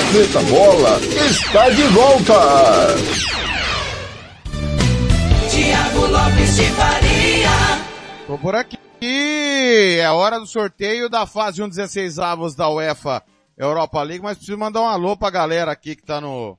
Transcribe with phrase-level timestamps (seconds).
[0.00, 0.98] Gazeta Bola
[1.30, 2.34] está de volta.
[5.50, 7.50] Tiago Lopes de Faria.
[8.26, 8.78] Tô por aqui.
[10.00, 13.22] É hora do sorteio da fase 1 16 avos da UEFA
[13.58, 16.58] Europa League, mas preciso mandar um alô pra galera aqui que tá no,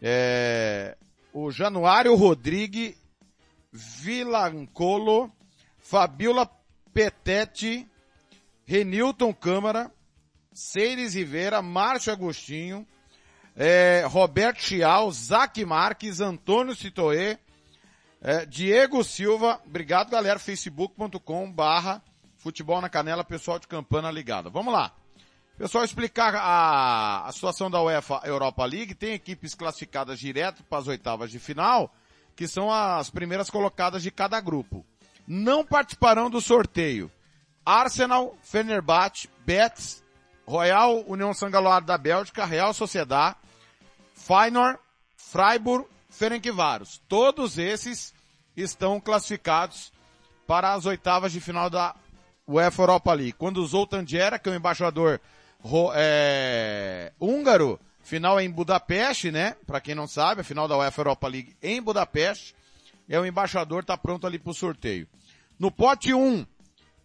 [0.00, 0.96] é,
[1.32, 2.94] o Januário Rodrigues,
[3.72, 5.32] Vilancolo,
[5.78, 6.48] Fabiola
[6.94, 7.88] Petete,
[8.64, 9.90] Renilton Câmara,
[10.58, 12.84] Seires Rivera, Márcio Agostinho,
[13.54, 17.38] é, Roberto Chial, Zac Marques, Antônio Citoê,
[18.20, 22.02] é, Diego Silva, obrigado galera, facebook.com barra
[22.38, 24.50] futebol na canela, pessoal de Campana ligado.
[24.50, 24.92] Vamos lá.
[25.56, 30.88] Pessoal, explicar a, a situação da UEFA Europa League, tem equipes classificadas direto para as
[30.88, 31.94] oitavas de final,
[32.34, 34.84] que são as primeiras colocadas de cada grupo.
[35.24, 37.08] Não participarão do sorteio.
[37.64, 40.02] Arsenal, Fenerbahçe, Betis,
[40.48, 43.36] Royal União Sangaloar da Bélgica, Real Sociedad,
[44.14, 44.78] Feyenoord,
[45.14, 47.02] Freiburg, Ferencváros.
[47.06, 48.14] Todos esses
[48.56, 49.92] estão classificados
[50.46, 51.94] para as oitavas de final da
[52.48, 53.32] UEFA Europa League.
[53.32, 55.20] Quando Zoltan Djera, que é o embaixador
[55.94, 59.54] é, húngaro, final em Budapeste, né?
[59.66, 62.54] Para quem não sabe, a final da UEFA Europa League em Budapeste.
[63.06, 65.06] É o embaixador, tá pronto ali pro sorteio.
[65.58, 66.46] No pote 1,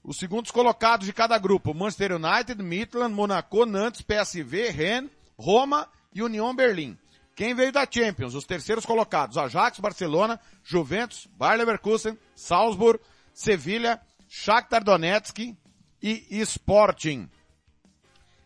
[0.04, 6.22] os segundos colocados de cada grupo, Manchester United, Midland, Monaco, Nantes, PSV, Rennes, Roma e
[6.22, 6.98] União Berlim.
[7.36, 8.36] Quem veio da Champions?
[8.36, 13.00] Os terceiros colocados, Ajax, Barcelona, Juventus, Bayer Leverkusen, Salzburg,
[13.34, 15.56] Sevilha, Shakhtar Donetsk
[16.02, 17.30] e Sporting.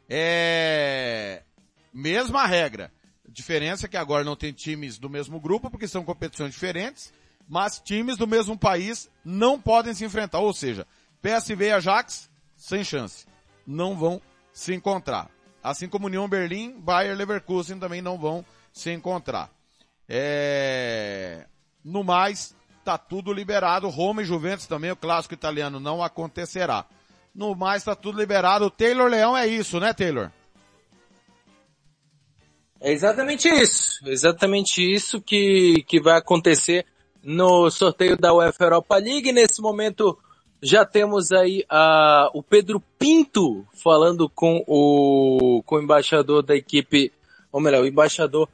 [0.08, 1.44] É...
[1.92, 2.92] Mesma regra.
[3.28, 7.12] Diferença é que agora não tem times do mesmo grupo, porque são competições diferentes,
[7.48, 10.40] mas times do mesmo país não podem se enfrentar.
[10.40, 10.88] Ou seja,
[11.22, 13.26] PSV e Ajax, sem chance.
[13.66, 14.22] Não vão
[14.54, 15.30] se encontrar.
[15.64, 19.50] Assim como União Berlim, Bayer Leverkusen também não vão se encontrar.
[20.08, 21.46] É...
[21.84, 23.90] No mais, tá tudo liberado.
[23.90, 26.86] Roma e Juventus também, o clássico italiano não acontecerá.
[27.36, 28.66] No mais, tá tudo liberado.
[28.66, 30.32] O Taylor Leão é isso, né, Taylor?
[32.80, 34.00] É exatamente isso.
[34.06, 36.86] Exatamente isso que, que vai acontecer
[37.24, 39.32] no sorteio da UEFA Europa League.
[39.32, 40.18] Nesse momento
[40.62, 41.66] já temos aí
[42.34, 47.12] o Pedro Pinto falando com o, com o embaixador da equipe,
[47.52, 48.50] ou melhor, o embaixador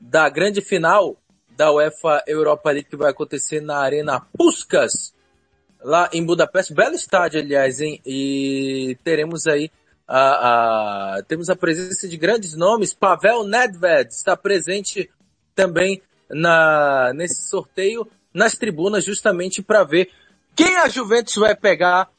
[0.00, 1.16] da grande final
[1.56, 5.14] da UEFA Europa League que vai acontecer na Arena Puskas,
[5.82, 6.74] lá em Budapeste.
[6.74, 8.00] Belo estádio, aliás, hein?
[8.04, 9.70] E teremos aí
[10.06, 12.92] a, a, temos a presença de grandes nomes.
[12.92, 15.10] Pavel Nedved está presente
[15.54, 20.10] também na, nesse sorteio nas tribunas justamente para ver
[20.54, 22.10] quem a Juventus vai pegar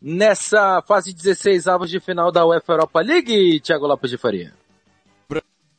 [0.00, 4.54] nessa fase 16 avos de final da UEFA Europa League, Thiago Lopes de Faria.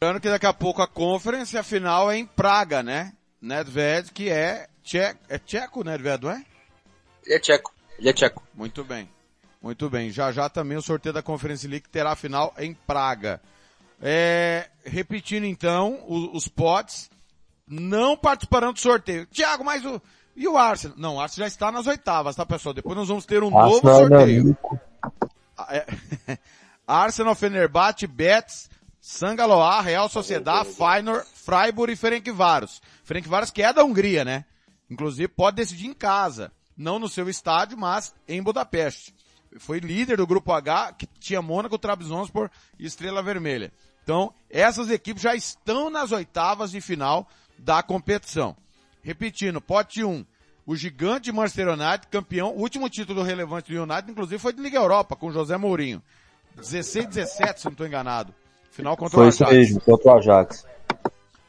[0.01, 3.13] Lembrando que daqui a pouco a conference, a final é em Praga, né?
[3.41, 6.45] Nedved, que é tcheco, é tcheco, Nedved, não é?
[7.25, 7.73] Ele é tcheco.
[7.97, 8.43] Ele é tcheco.
[8.53, 9.09] Muito bem.
[9.61, 10.09] Muito bem.
[10.09, 13.41] Já já também o sorteio da Conference League terá a final em Praga.
[14.01, 17.09] É, repetindo então, os, os potes
[17.67, 19.25] não participarão do sorteio.
[19.25, 20.01] Tiago, mas o,
[20.39, 20.97] e o Arsenal?
[20.97, 22.73] Não, o Arsenal já está nas oitavas, tá pessoal?
[22.73, 24.57] Depois nós vamos ter um novo sorteio.
[25.67, 25.85] É,
[26.87, 28.69] Arsenal, Fenerbahçe, Betis,
[29.01, 32.81] Sangaloa, Real Sociedade, Feyenoord, Freiburg e Ferencváros.
[33.03, 34.45] Ferencváros que é da Hungria, né?
[34.89, 36.53] Inclusive pode decidir em casa.
[36.77, 39.13] Não no seu estádio, mas em Budapeste.
[39.57, 43.73] Foi líder do grupo H, que tinha Mônaco, Trabzonspor e Estrela Vermelha.
[44.03, 47.27] Então, essas equipes já estão nas oitavas de final
[47.57, 48.55] da competição.
[49.01, 50.25] Repetindo, pote 1,
[50.65, 54.77] o gigante Manchester United, campeão, o último título relevante do United, inclusive foi de Liga
[54.77, 56.01] Europa, com José Mourinho.
[56.55, 58.33] 16, 17, se não estou enganado.
[58.71, 59.37] Final contra foi o Ajax.
[59.37, 60.65] Foi isso mesmo, contra o Ajax.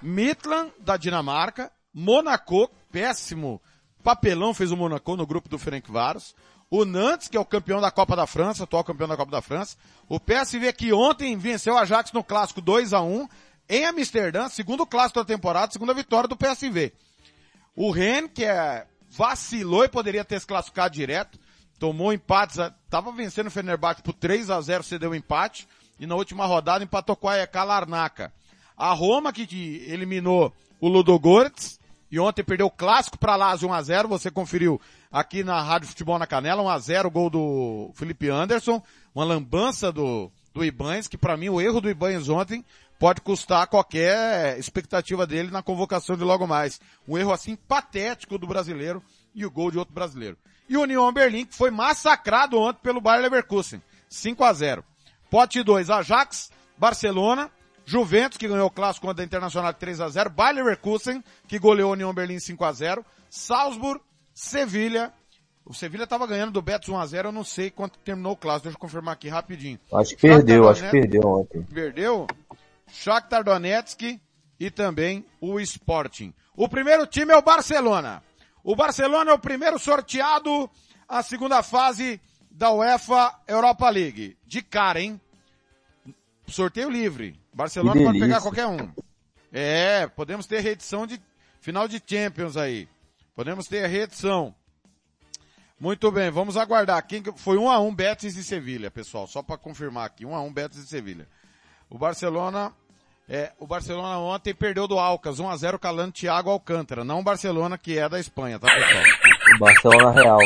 [0.01, 3.61] Midland, da Dinamarca, Monaco, péssimo
[4.03, 6.35] papelão fez o Monaco no grupo do Ferencváros.
[6.71, 9.43] O Nantes, que é o campeão da Copa da França, atual campeão da Copa da
[9.43, 9.77] França.
[10.09, 13.29] O PSV que ontem venceu o Ajax no clássico 2 a 1
[13.69, 16.93] em Amsterdã, segundo clássico da temporada, segunda vitória do PSV.
[17.75, 21.39] O Ren, que é, vacilou e poderia ter se classificado direto,
[21.79, 25.67] tomou empates, estava vencendo o Fenerbahçe por 3 a 0 cedeu um empate,
[25.99, 28.33] e na última rodada empatou com a EK Larnaca.
[28.77, 29.43] A Roma, que,
[29.87, 31.79] eliminou o Ludogorets,
[32.11, 34.81] e ontem perdeu o clássico para Lazio 1 a 0 você conferiu
[35.13, 38.83] aqui na Rádio Futebol na Canela, 1 a 0 gol do Felipe Anderson,
[39.15, 42.65] uma lambança do, do Ibanez, que para mim o erro do Ibanez ontem
[43.01, 46.79] pode custar qualquer expectativa dele na convocação de logo mais.
[47.09, 49.03] Um erro assim patético do brasileiro
[49.35, 50.37] e o gol de outro brasileiro.
[50.69, 54.85] E o União Berlim, que foi massacrado ontem pelo Bayer Leverkusen, 5 a 0
[55.31, 57.51] Pote 2, Ajax, Barcelona,
[57.87, 61.91] Juventus, que ganhou o clássico contra a Internacional 3 a 0 Bayer Leverkusen, que goleou
[61.91, 64.03] a União Berlim 5 a 0 Salzburg,
[64.35, 65.11] Sevilha.
[65.65, 68.37] O Sevilha estava ganhando do Betis 1 a 0 eu não sei quanto terminou o
[68.37, 69.79] clássico, deixa eu confirmar aqui rapidinho.
[69.91, 71.63] Acho que perdeu, acho que perdeu ontem.
[71.63, 72.27] Perdeu?
[72.93, 74.21] Shakhtar Donetsk
[74.59, 76.35] e também o Sporting.
[76.55, 78.23] O primeiro time é o Barcelona.
[78.63, 80.71] O Barcelona é o primeiro sorteado
[81.09, 82.21] à segunda fase
[82.51, 84.37] da UEFA Europa League.
[84.47, 85.21] De cara, hein?
[86.47, 87.41] Sorteio livre.
[87.55, 88.93] Barcelona pode pegar qualquer um.
[89.53, 91.21] É, podemos ter reedição de
[91.61, 92.89] final de Champions aí.
[93.35, 94.55] Podemos ter a reedição.
[95.79, 97.07] Muito bem, vamos aguardar.
[97.07, 100.43] Quem foi um a um Betis e Sevilha, pessoal, só para confirmar aqui, um a
[100.43, 101.27] um Betis e Sevilha.
[101.91, 102.73] O Barcelona,
[103.29, 107.25] é, o Barcelona ontem perdeu do Alcas, 1 a 0 calando Thiago Alcântara, não o
[107.25, 109.05] Barcelona que é da Espanha, tá pessoal?
[109.59, 110.39] Barcelona Real.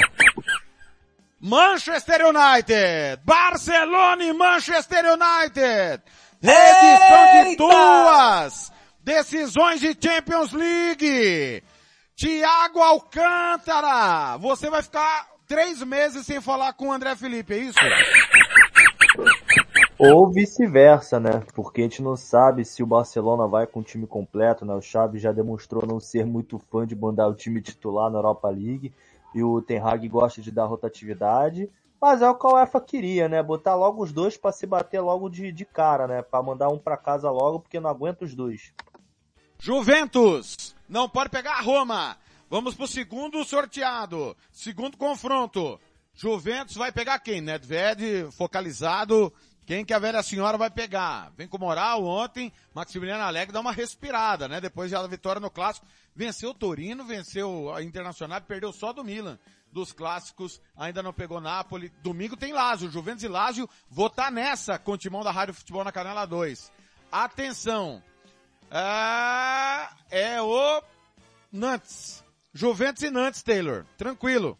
[1.38, 3.20] Manchester United!
[3.22, 6.02] Barcelona e Manchester United!
[6.40, 11.62] Reedição de duas decisões de Champions League!
[12.16, 14.38] Tiago Alcântara!
[14.38, 17.78] Você vai ficar três meses sem falar com o André Felipe, é isso?
[19.96, 21.44] Ou vice-versa, né?
[21.54, 24.74] Porque a gente não sabe se o Barcelona vai com o time completo, né?
[24.74, 28.48] O Xavi já demonstrou não ser muito fã de mandar o time titular na Europa
[28.50, 28.92] League
[29.34, 31.70] e o Ten Hag gosta de dar rotatividade,
[32.00, 33.42] mas é o que a UEFA queria, né?
[33.42, 36.22] Botar logo os dois para se bater logo de, de cara, né?
[36.22, 38.72] Para mandar um para casa logo, porque não aguenta os dois.
[39.58, 42.16] Juventus, não pode pegar a Roma.
[42.50, 45.80] Vamos pro segundo sorteado, segundo confronto.
[46.12, 47.40] Juventus vai pegar quem?
[47.40, 49.32] Nedved, focalizado.
[49.66, 51.32] Quem que a velha senhora vai pegar?
[51.36, 54.60] Vem com moral ontem, Maximiliano Alegre dá uma respirada, né?
[54.60, 55.86] Depois da vitória no clássico.
[56.14, 59.38] Venceu o Torino, venceu a Internacional, perdeu só do Milan.
[59.72, 61.90] Dos clássicos, ainda não pegou Napoli.
[62.02, 63.68] Domingo tem Lázio, Juventus e Lázio.
[63.90, 66.70] Vou tá nessa com o timão da Rádio Futebol na Canela 2.
[67.10, 68.02] Atenção!
[68.70, 70.82] Ah, é o
[71.50, 72.22] Nantes.
[72.52, 73.84] Juventus e Nantes, Taylor.
[73.96, 74.58] Tranquilo.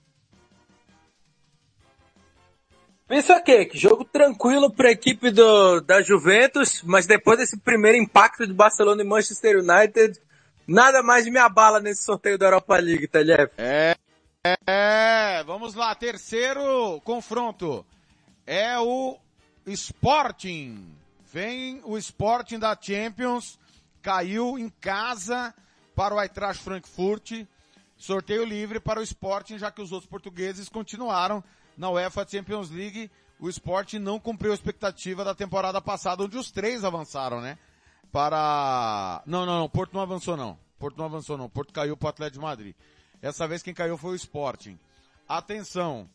[3.06, 8.46] Pensa que jogo tranquilo para a equipe do, da Juventus, mas depois desse primeiro impacto
[8.46, 10.18] de Barcelona e Manchester United,
[10.66, 13.52] nada mais me abala nesse sorteio da Europa League, Telef.
[13.58, 13.94] É,
[14.66, 17.84] é, vamos lá, terceiro confronto.
[18.46, 19.18] É o
[19.66, 20.86] Sporting.
[21.30, 23.58] Vem o Sporting da Champions,
[24.00, 25.54] caiu em casa
[25.94, 27.46] para o Eintracht Frankfurt.
[27.98, 31.44] Sorteio livre para o Sporting, já que os outros portugueses continuaram
[31.76, 36.50] na UEFA Champions League, o Sport não cumpriu a expectativa da temporada passada, onde os
[36.50, 37.58] três avançaram, né?
[38.12, 39.22] Para...
[39.26, 40.58] Não, não, não, Porto não avançou não.
[40.78, 41.48] Porto não avançou não.
[41.48, 42.74] Porto caiu para o Atlético de Madrid.
[43.20, 44.78] Essa vez quem caiu foi o Sporting.
[45.28, 46.08] Atenção.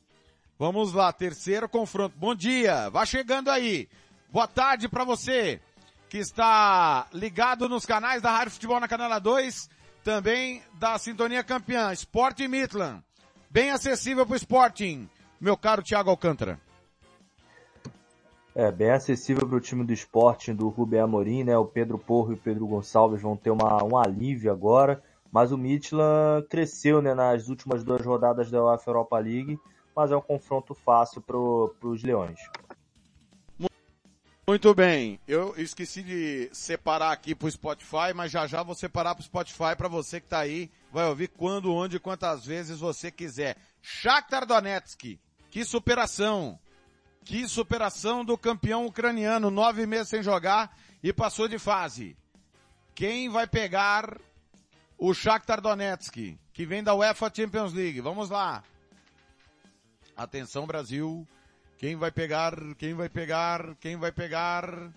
[0.57, 2.15] Vamos lá, terceiro confronto.
[2.17, 3.89] Bom dia, vá chegando aí.
[4.31, 5.61] Boa tarde para você
[6.09, 9.69] que está ligado nos canais da Rádio Futebol na Canela 2,
[10.03, 13.03] também da Sintonia Campeã, Sport Midland.
[13.49, 15.09] Bem acessível para o Sporting
[15.39, 16.59] meu caro Thiago Alcântara?
[18.55, 21.57] É, bem acessível para o time do esporte do Rubem Amorim, né?
[21.57, 25.01] O Pedro Porro e o Pedro Gonçalves vão ter uma, um alívio agora,
[25.31, 29.59] mas o Midland cresceu né, nas últimas duas rodadas da UEFA Europa League,
[29.95, 32.39] mas é um confronto fácil para os Leões.
[34.49, 39.13] Muito bem, eu esqueci de separar aqui para o Spotify, mas já já vou separar
[39.13, 42.79] para o Spotify para você que está aí, vai ouvir quando, onde e quantas vezes
[42.79, 43.55] você quiser.
[43.79, 46.59] Shakhtar Donetsk, que superação!
[47.23, 52.17] Que superação do campeão ucraniano, nove meses sem jogar e passou de fase.
[52.95, 54.19] Quem vai pegar
[54.97, 58.01] o Shakhtar Donetsk, que vem da UEFA Champions League?
[58.01, 58.63] Vamos lá.
[60.17, 61.27] Atenção Brasil.
[61.77, 62.55] Quem vai pegar?
[62.77, 63.75] Quem vai pegar?
[63.75, 64.91] Quem vai pegar?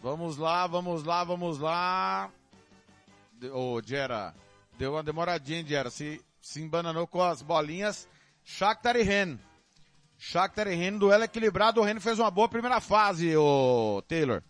[0.00, 2.30] Vamos lá, vamos lá, vamos lá.
[3.52, 4.34] Ô, oh, Gera,
[4.78, 5.90] deu uma demoradinha, Gera.
[5.90, 8.08] Se se embananou com as bolinhas.
[8.44, 9.38] Shakhtar e Ren.
[10.18, 11.80] Shakhtar e Ren, duelo equilibrado.
[11.80, 14.42] O Ren fez uma boa primeira fase, o Taylor.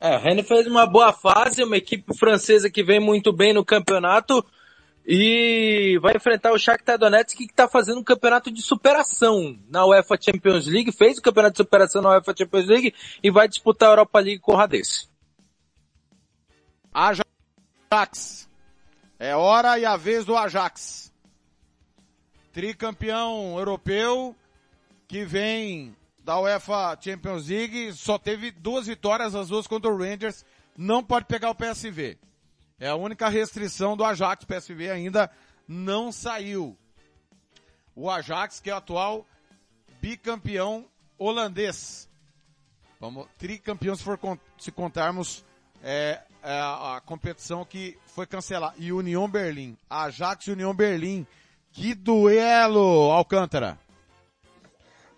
[0.00, 3.64] É, o Ren fez uma boa fase, uma equipe francesa que vem muito bem no
[3.64, 4.44] campeonato
[5.10, 10.18] e vai enfrentar o Shakhtar Donetsk que está fazendo um campeonato de superação na UEFA
[10.20, 13.92] Champions League, fez o campeonato de superação na UEFA Champions League e vai disputar a
[13.92, 15.08] Europa League com o Radesse.
[16.92, 18.48] Ajax.
[19.18, 21.07] É hora e a vez do Ajax.
[22.58, 24.34] Tricampeão europeu
[25.06, 30.44] que vem da UEFA Champions League, só teve duas vitórias, as duas contra o Rangers,
[30.76, 32.18] não pode pegar o PSV.
[32.80, 35.30] É a única restrição do Ajax, PSV ainda
[35.68, 36.76] não saiu.
[37.94, 39.24] O Ajax, que é o atual
[40.00, 40.84] bicampeão
[41.16, 42.10] holandês.
[42.98, 44.18] Vamos, tricampeão se, for,
[44.58, 45.44] se contarmos
[45.80, 48.74] é, é, a competição que foi cancelada.
[48.78, 49.78] E União Berlim.
[49.88, 51.24] Ajax e União Berlim.
[51.72, 53.78] Que duelo, Alcântara!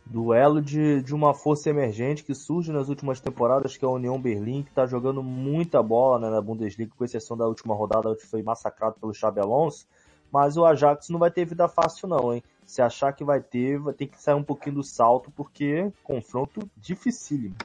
[0.04, 4.20] Duelo de, de uma força emergente que surge nas últimas temporadas, que é a União
[4.20, 8.22] Berlim, que está jogando muita bola né, na Bundesliga, com exceção da última rodada, onde
[8.22, 9.86] foi massacrado pelo Xabi Alonso.
[10.32, 12.42] Mas o Ajax não vai ter vida fácil não, hein?
[12.66, 16.68] Se achar que vai ter, vai ter que sair um pouquinho do salto, porque confronto
[16.76, 17.56] dificílimo.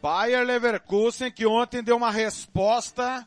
[0.00, 3.26] Bayer Leverkusen, que ontem deu uma resposta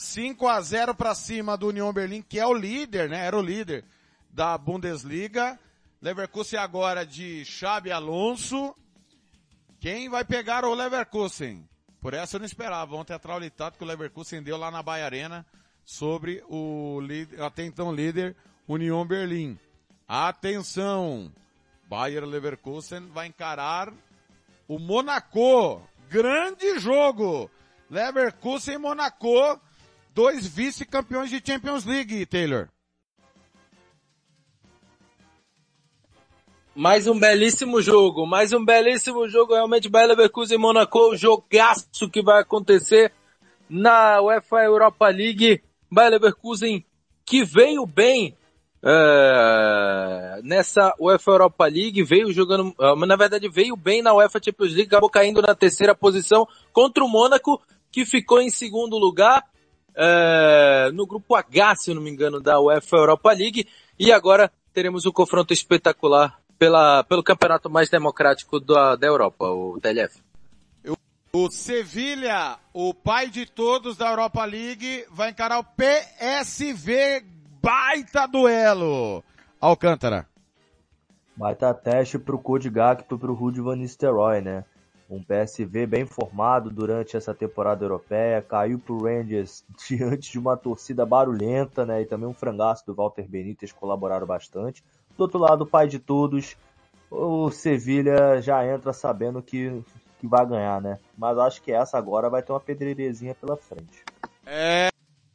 [0.00, 3.26] 5 a 0 para cima do União Berlim, que é o líder, né?
[3.26, 3.84] Era o líder
[4.30, 5.60] da Bundesliga.
[6.00, 8.74] Leverkusen agora de Xabi Alonso.
[9.78, 11.68] Quem vai pegar o Leverkusen?
[12.00, 12.96] Por essa eu não esperava.
[12.96, 15.44] Ontem a traulitada que o Leverkusen deu lá na Bahia Arena
[15.84, 18.34] sobre o líder, até então líder
[18.66, 19.58] União Berlim.
[20.08, 21.30] Atenção!
[21.86, 23.92] Bayer Leverkusen vai encarar
[24.66, 25.86] o Monaco.
[26.08, 27.50] Grande jogo!
[27.90, 29.60] Leverkusen e Monaco,
[30.14, 32.68] dois vice-campeões de Champions League, Taylor.
[36.74, 42.22] Mais um belíssimo jogo, mais um belíssimo jogo, realmente Bayer Leverkusen e Monaco, jogaço que
[42.22, 43.12] vai acontecer
[43.68, 45.62] na UEFA Europa League.
[45.90, 46.84] Bayer Leverkusen
[47.26, 48.36] que veio bem
[48.82, 54.72] é, nessa UEFA Europa League, veio jogando, é, na verdade veio bem na UEFA Champions
[54.72, 57.60] League, acabou caindo na terceira posição contra o Mônaco,
[57.92, 59.44] que ficou em segundo lugar
[59.94, 63.66] é, no grupo H, se eu não me engano, da UEFA Europa League,
[63.98, 69.78] e agora teremos um confronto espetacular pela, pelo campeonato mais democrático da, da Europa, o
[69.80, 70.22] TLF.
[71.32, 77.24] O Sevilha, o pai de todos da Europa League, vai encarar o PSV.
[77.62, 79.22] Baita duelo!
[79.60, 80.26] Alcântara.
[81.36, 84.64] Baita teste pro Code Gakpo e pro Rudy Van Nistelrooy, né?
[85.10, 91.04] Um PSV bem formado durante essa temporada europeia, caiu pro Rangers diante de uma torcida
[91.04, 92.02] barulhenta, né?
[92.02, 94.84] E também um frangaço do Walter Benítez colaboraram bastante.
[95.16, 96.56] Do outro lado, o pai de todos,
[97.10, 99.82] o Sevilha já entra sabendo que,
[100.20, 100.98] que vai ganhar, né?
[101.18, 104.04] Mas acho que essa agora vai ter uma pedreirezinha pela frente.
[104.46, 104.90] É,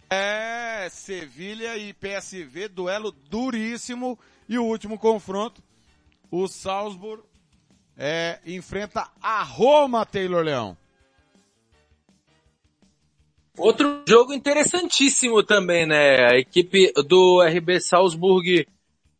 [0.10, 4.18] é Sevilha e PSV, duelo duríssimo.
[4.48, 5.62] E o último confronto,
[6.32, 7.24] o Salzburg
[7.98, 10.78] é, enfrenta a Roma, Taylor Leão.
[13.58, 16.26] Outro jogo interessantíssimo também, né?
[16.26, 18.68] A equipe do RB Salzburg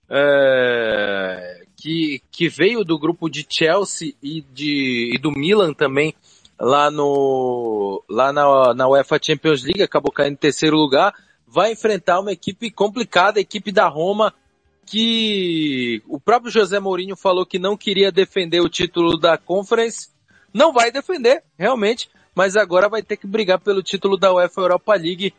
[0.10, 6.14] é, que, que veio do grupo de Chelsea e, de, e do Milan também
[6.60, 11.14] lá no lá na, na UEFA Champions League, acabou caindo em terceiro lugar,
[11.48, 14.34] vai enfrentar uma equipe complicada, a equipe da Roma,
[14.86, 20.10] que o próprio José Mourinho falou que não queria defender o título da Conference,
[20.54, 24.94] não vai defender, realmente, mas agora vai ter que brigar pelo título da UEFA Europa
[24.96, 25.34] League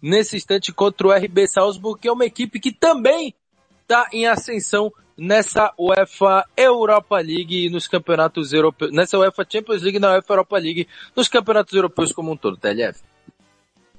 [0.00, 3.34] nesse instante contra o RB Salzburg, que é uma equipe que também
[3.82, 9.98] está em ascensão nessa UEFA Europa League e nos campeonatos europeus, nessa UEFA Champions League
[9.98, 13.11] e na UEFA Europa League, nos campeonatos europeus como um todo, TLF.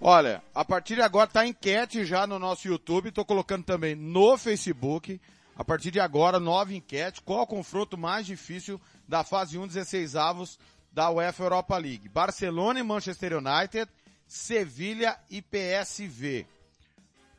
[0.05, 4.38] Olha, a partir de agora tá enquete já no nosso YouTube, tô colocando também no
[4.38, 5.17] Facebook.
[5.55, 7.22] A partir de agora, nova enquete.
[7.22, 10.60] Qual o confronto mais difícil da fase 1 16 avos
[10.91, 12.10] da UEFA Europa League?
[12.10, 13.89] Barcelona e Manchester United,
[14.27, 16.45] Sevilha e PSV.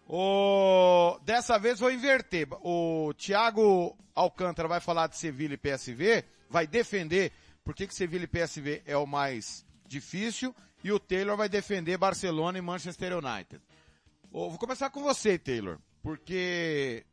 [0.09, 1.19] O...
[1.23, 2.49] Dessa vez vou inverter.
[2.63, 7.31] O Thiago Alcântara vai falar de Sevilha e PSV, vai defender
[7.63, 10.55] por que Sevilha e PSV é o mais difícil
[10.85, 13.61] e o Taylor vai defender Barcelona e Manchester United.
[14.31, 17.07] Vou começar com você, Taylor, porque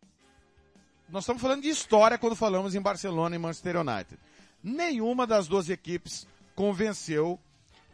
[1.07, 4.19] nós estamos falando de história quando falamos em Barcelona e Manchester United.
[4.61, 7.39] Nenhuma das duas equipes convenceu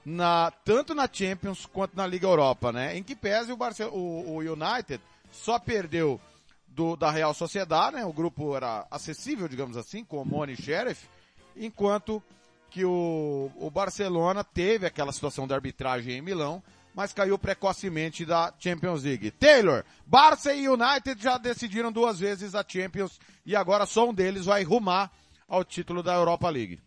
[0.03, 2.97] na, tanto na Champions quanto na Liga Europa, né?
[2.97, 4.99] Em que pese o, Barcel o, o United
[5.31, 6.19] só perdeu
[6.67, 8.05] do, da Real Sociedade, né?
[8.05, 11.07] O grupo era acessível, digamos assim, com o Moni e Sheriff,
[11.55, 12.23] enquanto
[12.69, 16.61] que o, o Barcelona teve aquela situação de arbitragem em Milão,
[16.93, 19.31] mas caiu precocemente da Champions League.
[19.31, 24.45] Taylor, Barça e United já decidiram duas vezes a Champions e agora só um deles
[24.45, 25.11] vai rumar
[25.47, 26.79] ao título da Europa League.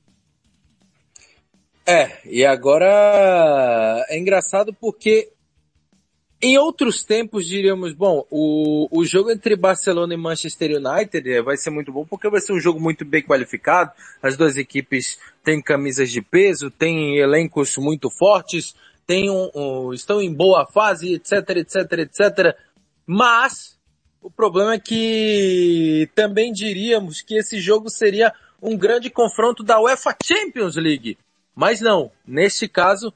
[1.87, 5.33] É, e agora é engraçado porque
[6.43, 11.57] em outros tempos diríamos, bom, o, o jogo entre Barcelona e Manchester United é, vai
[11.57, 13.93] ser muito bom porque vai ser um jogo muito bem qualificado.
[14.23, 18.75] As duas equipes têm camisas de peso, têm elencos muito fortes,
[19.07, 22.57] têm um, um, estão em boa fase, etc, etc, etc.
[23.07, 23.79] Mas
[24.23, 28.33] o problema é que também diríamos que esse jogo seria
[28.63, 31.19] um grande confronto da UEFA Champions League.
[31.55, 33.13] Mas não, neste caso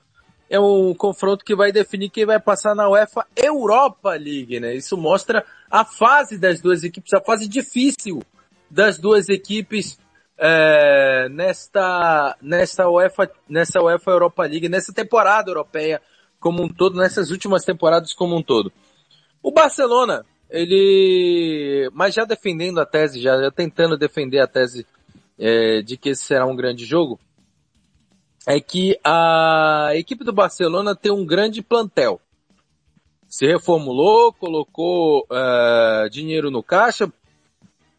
[0.49, 4.75] é um confronto que vai definir quem vai passar na UEFA Europa League, né?
[4.75, 8.23] Isso mostra a fase das duas equipes, a fase difícil
[8.71, 9.99] das duas equipes
[10.37, 16.01] é, nesta nesta UEFA nessa UEFA Europa League, nessa temporada europeia
[16.41, 18.71] como um todo, nessas últimas temporadas como um todo.
[19.43, 24.87] O Barcelona, ele, mas já defendendo a tese, já, já tentando defender a tese
[25.39, 27.19] é, de que esse será um grande jogo,
[28.47, 32.21] é que a equipe do Barcelona tem um grande plantel.
[33.29, 37.11] Se reformulou, colocou uh, dinheiro no caixa,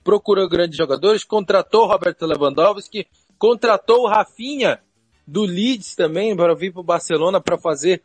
[0.03, 4.79] procurou grandes jogadores, contratou Roberto Lewandowski, contratou o Rafinha
[5.27, 8.01] do Leeds também para vir para o Barcelona para fazer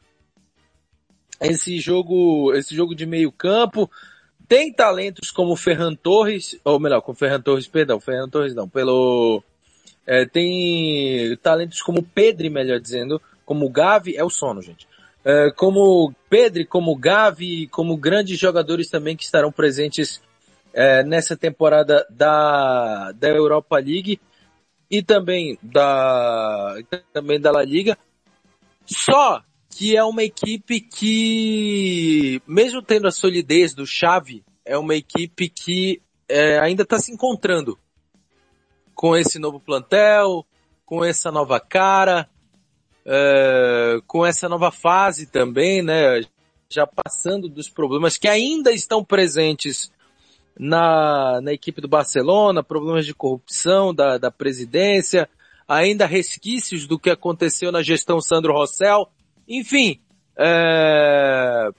[1.41, 3.91] esse jogo, esse jogo de meio campo.
[4.49, 9.43] Tem talentos como Ferran Torres, ou melhor, com Ferran Torres, perdão, Ferran Torres não, pelo
[10.11, 14.89] é, tem talentos como Pedri, melhor dizendo, como Gavi, é o sono, gente.
[15.25, 20.21] É, como Pedri, como Gavi, como grandes jogadores também que estarão presentes
[20.75, 24.21] é, nessa temporada da, da Europa League
[24.91, 26.75] e também da,
[27.13, 27.97] também da La Liga.
[28.85, 35.49] Só que é uma equipe que, mesmo tendo a solidez do Xavi, é uma equipe
[35.49, 37.79] que é, ainda está se encontrando
[39.01, 40.45] com esse novo plantel,
[40.85, 42.29] com essa nova cara,
[43.07, 46.21] é, com essa nova fase também, né?
[46.69, 49.91] Já passando dos problemas que ainda estão presentes
[50.55, 55.27] na, na equipe do Barcelona, problemas de corrupção da, da presidência,
[55.67, 59.09] ainda resquícios do que aconteceu na gestão Sandro Rossell.
[59.49, 59.99] Enfim,
[60.37, 61.71] é,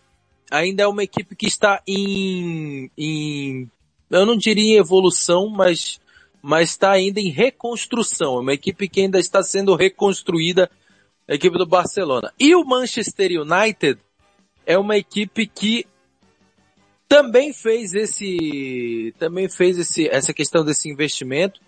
[0.50, 3.70] ainda é uma equipe que está em, em,
[4.10, 6.01] eu não diria em evolução, mas
[6.42, 8.38] mas está ainda em reconstrução.
[8.38, 10.70] É uma equipe que ainda está sendo reconstruída,
[11.28, 12.34] a equipe do Barcelona.
[12.40, 14.00] E o Manchester United
[14.66, 15.86] é uma equipe que
[17.08, 21.60] também fez esse, também fez esse, essa questão desse investimento,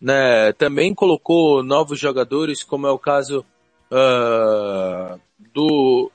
[0.00, 0.52] né?
[0.52, 3.44] Também colocou novos jogadores, como é o caso
[3.90, 5.20] uh,
[5.52, 6.10] do,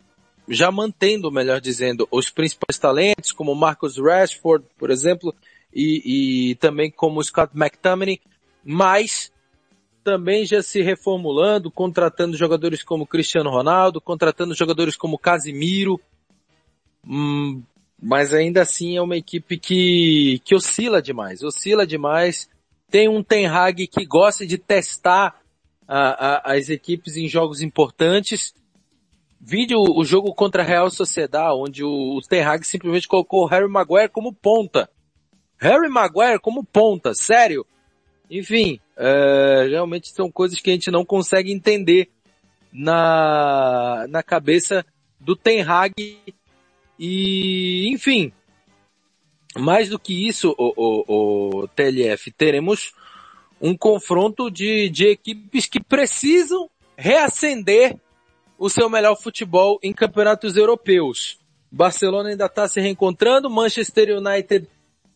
[0.48, 5.34] já mantendo, melhor dizendo, os principais talentos, como Marcus Rashford, por exemplo,
[5.76, 8.22] e, e também como Scott McTominay,
[8.64, 9.32] mas
[10.04, 16.00] também já se reformulando, contratando jogadores como Cristiano Ronaldo, contratando jogadores como Casimiro,
[17.06, 17.62] hum,
[18.02, 22.48] mas ainda assim é uma equipe que, que oscila demais, oscila demais.
[22.90, 25.42] Tem um Ten Hag que gosta de testar
[25.88, 28.54] a, a, as equipes em jogos importantes.
[29.42, 33.48] Vídeo o jogo contra a Real Sociedade, onde o, o Ten Hag simplesmente colocou o
[33.48, 34.90] Harry Maguire como ponta.
[35.58, 37.66] Harry Maguire como ponta, sério.
[38.30, 42.10] Enfim, é, realmente são coisas que a gente não consegue entender
[42.72, 44.86] na, na cabeça
[45.20, 45.94] do Ten Hag.
[47.00, 48.32] E, enfim,
[49.58, 52.94] mais do que isso, o, o, o TLF, teremos
[53.62, 57.98] um confronto de, de equipes que precisam reacender
[58.58, 61.38] o seu melhor futebol em campeonatos europeus.
[61.72, 64.68] Barcelona ainda está se reencontrando, Manchester United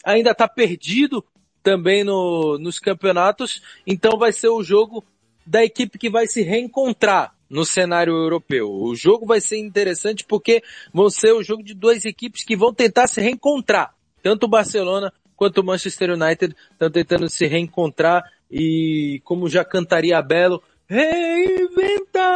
[0.03, 1.23] ainda está perdido
[1.61, 5.03] também no, nos campeonatos, então vai ser o jogo
[5.45, 8.69] da equipe que vai se reencontrar no cenário europeu.
[8.71, 10.61] O jogo vai ser interessante porque
[10.93, 13.95] vão ser o jogo de duas equipes que vão tentar se reencontrar.
[14.21, 20.21] Tanto o Barcelona quanto o Manchester United estão tentando se reencontrar e como já cantaria
[20.21, 22.27] Belo, reinventar!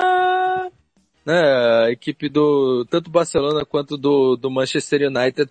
[1.26, 1.42] Né,
[1.86, 5.50] a equipe do, tanto Barcelona quanto do, do Manchester United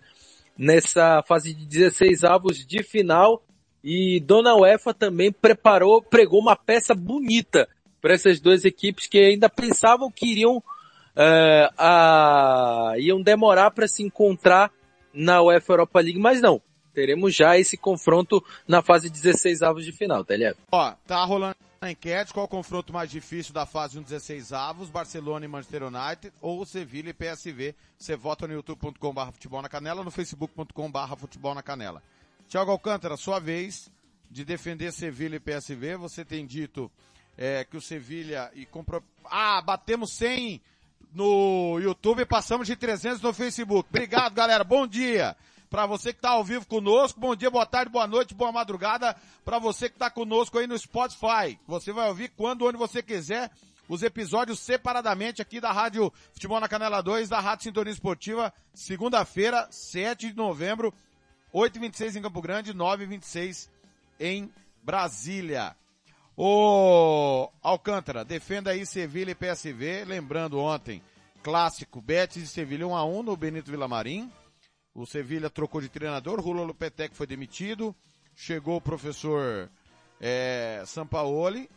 [0.57, 3.43] nessa fase de 16 avos de final
[3.83, 7.69] e Dona UEFA também preparou, pregou uma peça bonita
[8.01, 14.03] para essas duas equipes que ainda pensavam que iriam, uh, a, iam demorar para se
[14.03, 14.71] encontrar
[15.13, 16.61] na UEFA Europa League, mas não.
[16.95, 20.35] Teremos já esse confronto na fase 16 avos de final, tá,
[20.71, 24.89] Ó, tá rolando a enquete, qual o confronto mais difícil da fase 1 16 avos,
[24.89, 27.75] Barcelona e Manchester United ou Sevilha e PSV?
[27.99, 32.01] Você vota no youtube.com barra futebol na canela, no facebook.com futebol na canela.
[32.49, 33.91] Tiago Alcântara, sua vez
[34.31, 36.89] de defender Sevilha e PSV, você tem dito
[37.37, 39.03] é, que o Sevilha e comprou...
[39.25, 40.63] Ah, batemos 100
[41.13, 43.89] no YouTube e passamos de 300 no Facebook.
[43.91, 44.63] Obrigado, galera.
[44.63, 45.37] Bom dia.
[45.73, 49.17] Para você que está ao vivo conosco, bom dia, boa tarde, boa noite, boa madrugada.
[49.43, 53.51] Para você que está conosco aí no Spotify, você vai ouvir quando, onde você quiser,
[53.89, 59.67] os episódios separadamente aqui da Rádio Futebol na Canela 2, da Rádio Sintonia Esportiva, segunda-feira,
[59.71, 60.93] 7 de novembro,
[61.55, 63.71] 8h26 em Campo Grande, 9h26
[64.21, 65.75] em Brasília.
[66.37, 71.03] Ô Alcântara, defenda aí Sevilha e PSV, lembrando ontem,
[71.43, 74.31] clássico, Betis e Sevilha 1 a 1 no Benito Villamarim.
[74.95, 77.95] O Sevilha trocou de treinador, Rulo Lupetec foi demitido,
[78.37, 79.71] chegou o professor
[80.21, 81.71] é, Sampaoli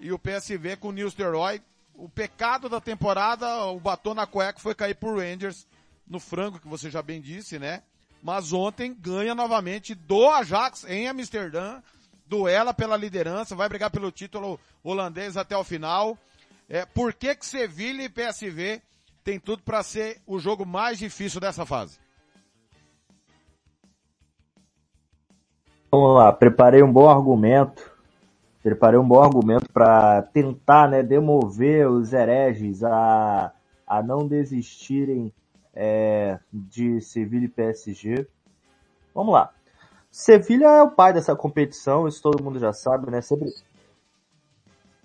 [0.00, 1.60] e o PSV com o Nilsteroy.
[1.94, 5.66] O pecado da temporada, o batom na cueca foi cair pro Rangers
[6.06, 7.82] no frango, que você já bem disse, né?
[8.22, 11.82] Mas ontem ganha novamente do Ajax em Amsterdã,
[12.26, 16.16] duela pela liderança, vai brigar pelo título holandês até o final.
[16.68, 18.80] É, por que que Sevilha e PSV
[19.22, 21.98] tem tudo para ser o jogo mais difícil dessa fase?
[25.94, 27.92] Vamos lá, preparei um bom argumento.
[28.62, 33.52] Preparei um bom argumento para tentar, né, demover os hereges a,
[33.86, 35.30] a não desistirem
[35.74, 38.26] é, de Sevilha e PSG.
[39.14, 39.50] Vamos lá.
[40.10, 43.20] Sevilha é o pai dessa competição, isso todo mundo já sabe, né?
[43.20, 43.52] Sempre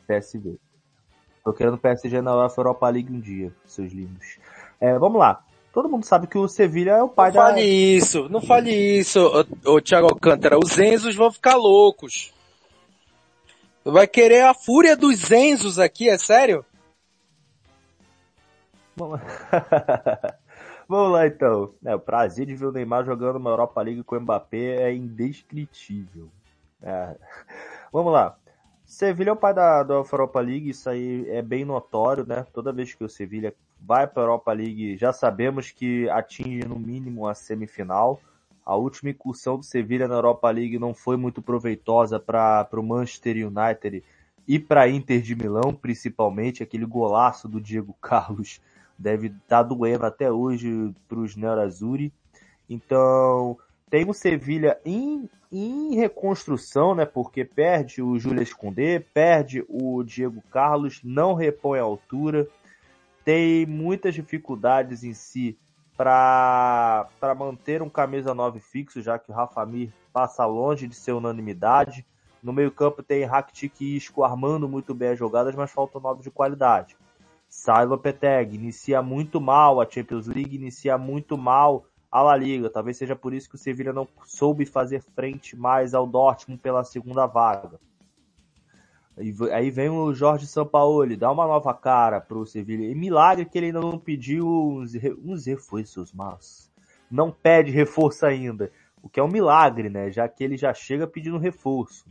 [0.07, 0.57] PSV.
[1.43, 4.39] Tô querendo PSG na Europa League um dia, seus lindos.
[4.79, 5.43] É, vamos lá.
[5.77, 7.41] Todo mundo sabe que o Sevilha é o pai não da.
[7.41, 9.19] Não fale isso, não fale isso,
[9.63, 10.57] ô, ô Thiago Alcântara.
[10.57, 12.33] Os Enzos vão ficar loucos.
[13.85, 16.65] Vai querer a fúria dos Enzos aqui, é sério?
[18.95, 19.21] Vamos
[21.11, 21.71] lá então.
[21.85, 24.91] É, o prazer de ver o Neymar jogando uma Europa League com o Mbappé é
[24.91, 26.27] indescritível.
[26.81, 27.15] É.
[27.93, 28.35] Vamos lá.
[28.83, 32.47] Sevilha é o pai da, da Europa League, isso aí é bem notório, né?
[32.51, 36.77] Toda vez que o Sevilha vai para a Europa League, já sabemos que atinge no
[36.77, 38.19] mínimo a semifinal.
[38.65, 43.47] A última incursão do Sevilha na Europa League não foi muito proveitosa para o Manchester
[43.47, 44.03] United
[44.47, 46.63] e para a Inter de Milão, principalmente.
[46.63, 48.59] Aquele golaço do Diego Carlos
[48.97, 52.11] deve estar tá doendo até hoje para os Nerazzurri.
[52.69, 53.57] Então,
[53.89, 57.05] tem o Sevilha em, em reconstrução, né?
[57.05, 62.47] Porque perde o Julius Koundé, perde o Diego Carlos, não repõe a altura,
[63.27, 65.59] tem muitas dificuldades em si
[65.97, 71.11] para manter um camisa 9 fixo, já que o Rafa Mir passa longe de ser
[71.11, 72.05] unanimidade.
[72.41, 76.31] No meio-campo tem Rakitic e Isco armando muito bem as jogadas, mas falta 9 de
[76.31, 76.95] qualidade.
[77.49, 82.69] Sai Lopeteg, inicia muito mal a Champions League, inicia muito mal a La Liga.
[82.69, 86.85] Talvez seja por isso que o Sevilla não soube fazer frente mais ao Dortmund pela
[86.85, 87.77] segunda vaga.
[89.51, 92.83] Aí vem o Jorge Sampaoli, dá uma nova cara pro Sevilla.
[92.83, 96.71] E milagre que ele ainda não pediu uns, uns reforços, mas
[97.09, 98.71] não pede reforço ainda.
[99.01, 100.11] O que é um milagre, né?
[100.11, 102.05] Já que ele já chega pedindo reforço.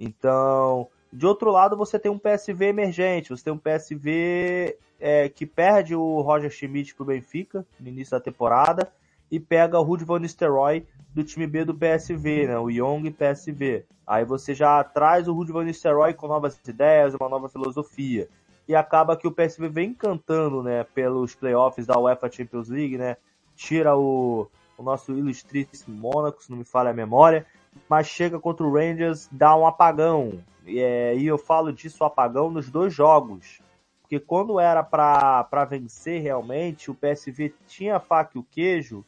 [0.00, 3.30] Então, de outro lado, você tem um PSV emergente.
[3.30, 8.20] Você tem um PSV é, que perde o Roger Schmidt pro Benfica no início da
[8.20, 8.90] temporada
[9.30, 12.58] e pega o Ruud van Nistelrooy do time B do PSV, né?
[12.58, 13.84] O Young PSV.
[14.06, 18.28] Aí você já traz o Ruud van Nistelrooy com novas ideias, uma nova filosofia.
[18.68, 23.16] E acaba que o PSV vem cantando, né, pelos playoffs da UEFA Champions League, né?
[23.54, 27.46] Tira o, o nosso ilustríssimo Mônaco, se não me falha a memória,
[27.88, 30.42] mas chega contra o Rangers, dá um apagão.
[30.64, 33.60] E, é, e eu falo disso apagão nos dois jogos.
[34.02, 39.04] Porque quando era para vencer realmente, o PSV tinha a faca e o queijo,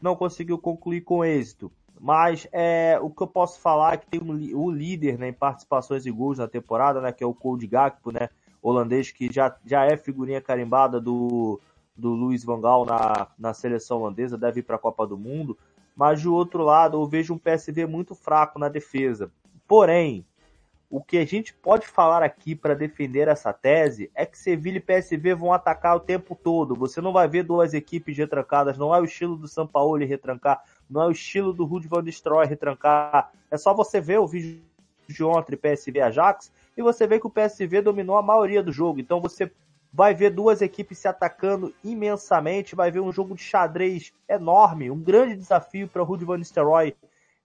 [0.00, 1.70] não conseguiu concluir com êxito.
[2.00, 5.32] Mas é, o que eu posso falar é que tem um, o líder né, em
[5.32, 8.28] participações e gols na temporada, né, que é o Cody Gakpo, né,
[8.62, 11.60] holandês, que já, já é figurinha carimbada do,
[11.96, 15.58] do Luiz Van Gaal na, na seleção holandesa, deve ir para a Copa do Mundo.
[15.96, 19.32] Mas do outro lado, eu vejo um PSV muito fraco na defesa.
[19.66, 20.24] Porém,
[20.90, 24.80] o que a gente pode falar aqui para defender essa tese é que Sevilha e
[24.80, 26.74] PSV vão atacar o tempo todo.
[26.76, 30.62] Você não vai ver duas equipes retrancadas, não é o estilo do São Paulo retrancar,
[30.88, 33.30] não é o estilo do Ruud van Nistelrooy retrancar.
[33.50, 34.62] É só você ver o vídeo
[35.06, 38.98] de ontem PSV Ajax e você vê que o PSV dominou a maioria do jogo.
[38.98, 39.50] Então você
[39.92, 44.98] vai ver duas equipes se atacando imensamente, vai ver um jogo de xadrez enorme, um
[44.98, 46.94] grande desafio para Ruud van Nistelrooy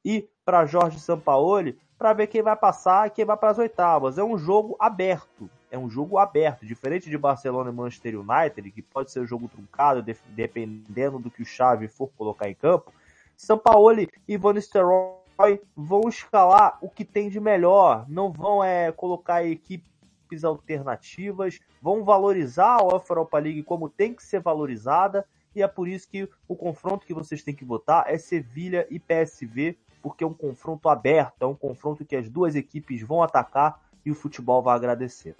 [0.04, 4.18] e para Jorge Sampaoli para ver quem vai passar e quem vai para as oitavas.
[4.18, 5.50] É um jogo aberto.
[5.72, 9.48] É um jogo aberto, diferente de Barcelona e Manchester United, que pode ser um jogo
[9.48, 12.94] truncado, dependendo do que o Xavi for colocar em campo.
[13.36, 18.92] São Paulo e Van Nistelrooy vão escalar o que tem de melhor, não vão é,
[18.92, 25.26] colocar equipes alternativas, vão valorizar a Europa League como tem que ser valorizada,
[25.56, 29.00] e é por isso que o confronto que vocês têm que votar é Sevilha e
[29.00, 33.82] PSV porque é um confronto aberto, é um confronto que as duas equipes vão atacar
[34.06, 35.34] e o futebol vai agradecer.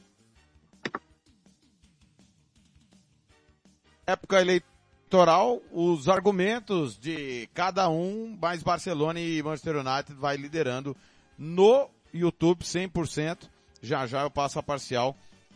[4.08, 10.96] Época eleitoral, os argumentos de cada um, mais Barcelona e Manchester United vai liderando
[11.38, 13.50] no YouTube 100%.
[13.82, 15.16] Já já eu passo a parcial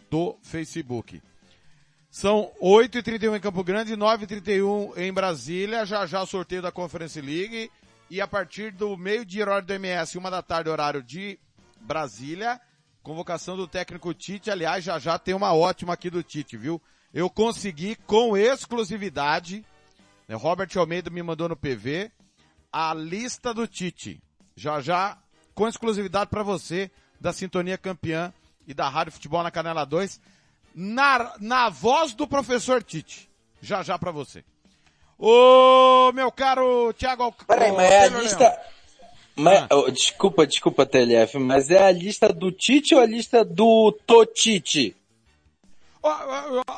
[0.09, 1.21] do Facebook.
[2.09, 5.85] São 8h31 em Campo Grande, 9h31 em Brasília.
[5.85, 7.69] Já já o sorteio da Conference League.
[8.09, 11.37] E a partir do meio-dia, horário do MS, uma da tarde, horário de
[11.81, 12.59] Brasília,
[13.03, 14.49] convocação do técnico Tite.
[14.49, 16.81] Aliás, já já tem uma ótima aqui do Tite, viu?
[17.13, 19.65] Eu consegui com exclusividade,
[20.27, 22.11] né, Robert Almeida me mandou no PV,
[22.71, 24.21] a lista do Tite.
[24.55, 25.17] Já já,
[25.53, 26.89] com exclusividade para você,
[27.19, 28.33] da Sintonia Campeã
[28.65, 30.19] e da Rádio Futebol na Canela 2,
[30.75, 33.29] na, na voz do professor Tite.
[33.61, 34.45] Já já para você.
[35.19, 37.60] Ô, meu caro Thiago Alcântara.
[37.60, 38.62] Peraí, mas é a lista...
[39.36, 39.67] Mas, ah.
[39.75, 44.95] oh, desculpa, desculpa, TLF, mas é a lista do Tite ou a lista do Totite?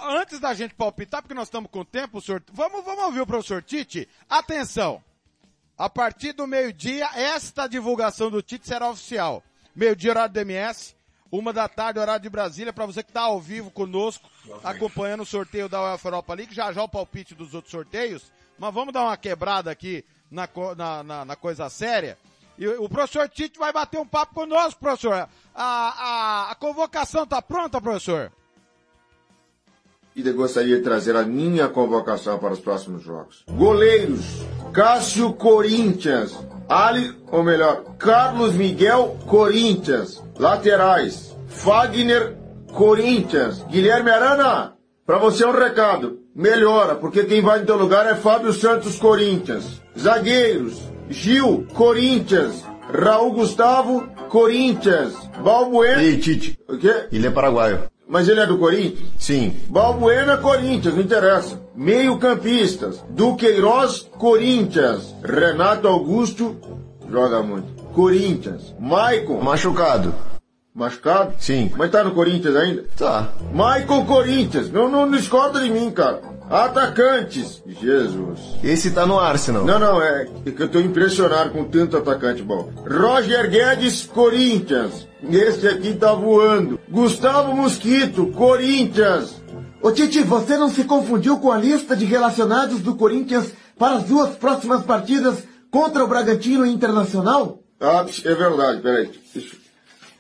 [0.10, 3.63] Antes da gente palpitar, porque nós estamos com tempo, senhor, vamos, vamos ouvir o professor
[3.63, 4.10] Tite?
[4.30, 5.02] Atenção!
[5.78, 9.41] A partir do meio-dia, esta divulgação do Tite será oficial.
[9.73, 10.93] Meio-dia, horário do MS,
[11.31, 14.29] uma da tarde, horário de Brasília, para você que está ao vivo conosco,
[14.63, 18.73] acompanhando o sorteio da UEFA Europa League, já já o palpite dos outros sorteios, mas
[18.73, 22.17] vamos dar uma quebrada aqui na, na, na, na coisa séria.
[22.57, 25.13] E o professor Tite vai bater um papo conosco, professor.
[25.13, 28.31] A, a, a convocação está pronta, professor?
[30.27, 33.43] e gostaria de trazer a minha convocação para os próximos jogos.
[33.49, 34.21] Goleiros:
[34.73, 36.37] Cássio Corinthians,
[36.69, 40.23] Ali, ou melhor, Carlos Miguel Corinthians.
[40.38, 42.38] Laterais: Fagner
[42.71, 43.65] Corinthians.
[43.67, 46.19] Guilherme Arana, para você é um recado.
[46.36, 49.82] Melhora, porque quem vai no teu lugar é Fábio Santos Corinthians.
[49.97, 50.79] Zagueiros:
[51.10, 52.63] Gil Corinthians.
[52.93, 55.13] Raul Gustavo Corinthians.
[55.43, 56.03] Balbuena.
[56.03, 56.58] Ei, Tite.
[56.67, 57.08] O quê?
[57.12, 57.89] Ele é paraguaio.
[58.10, 59.08] Mas ele é do Corinthians?
[59.19, 59.56] Sim.
[59.69, 61.62] Balbuena, Corinthians, não interessa.
[61.76, 63.06] Meio campistas.
[63.12, 65.13] Duqueiroz, Corinthians.
[65.24, 66.58] Renato Augusto,
[67.08, 67.72] joga muito.
[67.93, 68.74] Corinthians.
[68.80, 69.39] Maicon.
[69.41, 70.15] Machucado.
[70.74, 71.36] Machucado?
[71.38, 71.72] Sim.
[71.78, 72.86] Mas tá no Corinthians ainda?
[72.98, 73.30] Tá.
[73.52, 74.72] Michael Corinthians.
[74.72, 76.22] Não, não, não escolta de mim, cara.
[76.49, 77.62] Atacantes.
[77.79, 78.39] Jesus.
[78.63, 79.63] Esse tá no Arsenal.
[79.63, 82.73] Não, não, é que eu tô impressionado com tanto atacante bom.
[82.89, 85.07] Roger Guedes, Corinthians.
[85.23, 86.79] Esse aqui tá voando.
[86.89, 89.39] Gustavo Mosquito, Corinthians.
[89.81, 94.03] Ô Titi, você não se confundiu com a lista de relacionados do Corinthians para as
[94.03, 97.59] duas próximas partidas contra o Bragantino Internacional?
[97.79, 99.12] Ah, é verdade, peraí.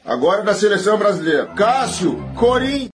[0.05, 1.47] Agora da seleção brasileira.
[1.47, 2.89] Cássio, Corinthians.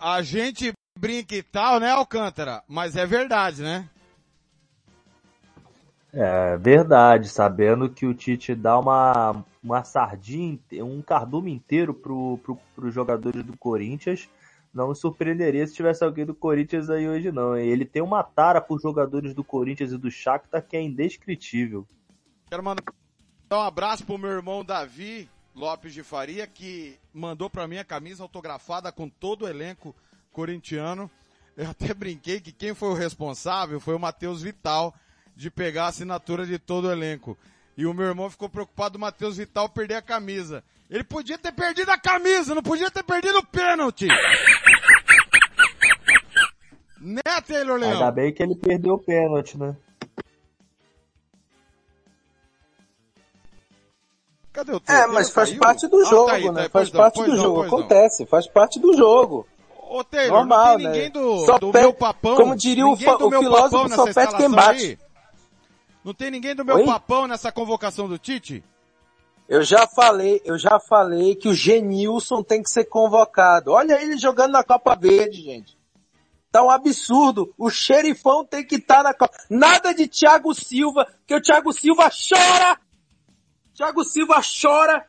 [0.00, 2.62] A gente brinca e tal, né, Alcântara?
[2.66, 3.86] Mas é verdade, né?
[6.10, 12.58] É verdade, sabendo que o Tite dá uma, uma sardinha, um cardume inteiro pro, pro,
[12.74, 14.28] pros jogadores do Corinthians,
[14.72, 17.54] não me surpreenderia se tivesse alguém do Corinthians aí hoje não.
[17.54, 21.86] Ele tem uma tara pros jogadores do Corinthians e do Shakhtar que é indescritível.
[22.48, 22.82] Quero mandar
[23.52, 25.28] um abraço pro meu irmão Davi,
[25.60, 29.94] Lopes de Faria, que mandou para mim a camisa autografada com todo o elenco
[30.32, 31.10] corintiano.
[31.54, 34.94] Eu até brinquei que quem foi o responsável foi o Matheus Vital
[35.36, 37.36] de pegar a assinatura de todo o elenco.
[37.76, 40.64] E o meu irmão ficou preocupado do Matheus Vital perder a camisa.
[40.88, 44.08] Ele podia ter perdido a camisa, não podia ter perdido o pênalti.
[46.98, 47.92] né, Taylor Leão?
[47.92, 49.76] Ainda bem que ele perdeu o pênalti, né?
[54.52, 56.62] Cadê o É, mas faz parte do jogo, ah, tá aí, né?
[56.64, 57.62] Tá faz parte do jogo.
[57.62, 59.46] Acontece, faz parte do jogo.
[59.88, 61.10] Ô, Taylor, Normal, não tem ninguém né?
[61.10, 62.36] do, só do meu papão.
[62.36, 64.86] Como diria o, o filósofo, só pede quem bate.
[64.86, 64.98] Aí?
[66.04, 66.84] Não tem ninguém do meu Oi?
[66.86, 68.64] papão nessa convocação do Tite?
[69.48, 73.72] Eu já falei, eu já falei que o Genilson tem que ser convocado.
[73.72, 75.76] Olha ele jogando na Copa Verde, gente.
[76.52, 77.52] Tá um absurdo.
[77.58, 79.36] O xerifão tem que estar tá na Copa.
[79.50, 82.78] Nada de Thiago Silva, que o Thiago Silva chora
[83.80, 85.06] Thiago Silva chora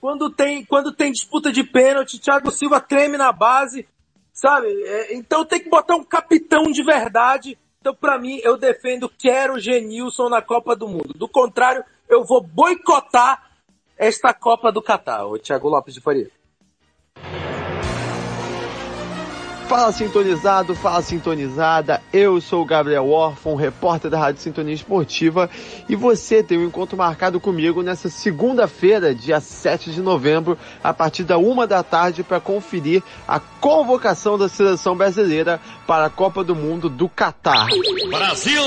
[0.00, 3.86] quando tem, quando tem disputa de pênalti, Thiago Silva treme na base,
[4.32, 4.66] sabe?
[4.66, 7.56] É, então tem que botar um capitão de verdade.
[7.80, 11.14] Então, para mim, eu defendo quero Genilson na Copa do Mundo.
[11.14, 13.48] Do contrário, eu vou boicotar
[13.96, 15.26] esta Copa do Catar.
[15.26, 16.28] O Thiago Lopes de Faria.
[19.70, 22.02] Fala sintonizado, fala sintonizada.
[22.12, 25.48] Eu sou o Gabriel Orfon, repórter da Rádio Sintonia Esportiva,
[25.88, 31.22] e você tem um encontro marcado comigo nessa segunda-feira, dia 7 de novembro, a partir
[31.22, 36.56] da uma da tarde, para conferir a convocação da seleção brasileira para a Copa do
[36.56, 37.68] Mundo do Catar.
[38.10, 38.60] Brasil!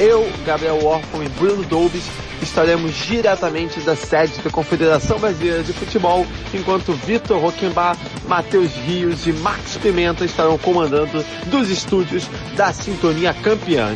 [0.00, 2.02] Eu, Gabriel Orfon e Bruno Doubs
[2.40, 9.32] estaremos diretamente da sede da Confederação Brasileira de Futebol, enquanto Vitor Roquembar, Matheus Rios e
[9.34, 13.94] Marcos Pimenta estarão comandando dos estúdios da Sintonia Campeã.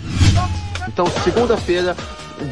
[0.86, 1.96] Então, segunda-feira,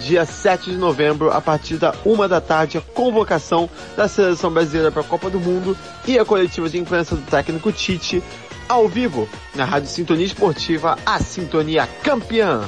[0.02, 4.90] dia 7 de novembro, a partir da uma da tarde, a convocação da seleção brasileira
[4.90, 8.22] para a Copa do Mundo e a coletiva de imprensa do técnico Tite,
[8.66, 12.66] ao vivo, na Rádio Sintonia Esportiva, a Sintonia Campeã.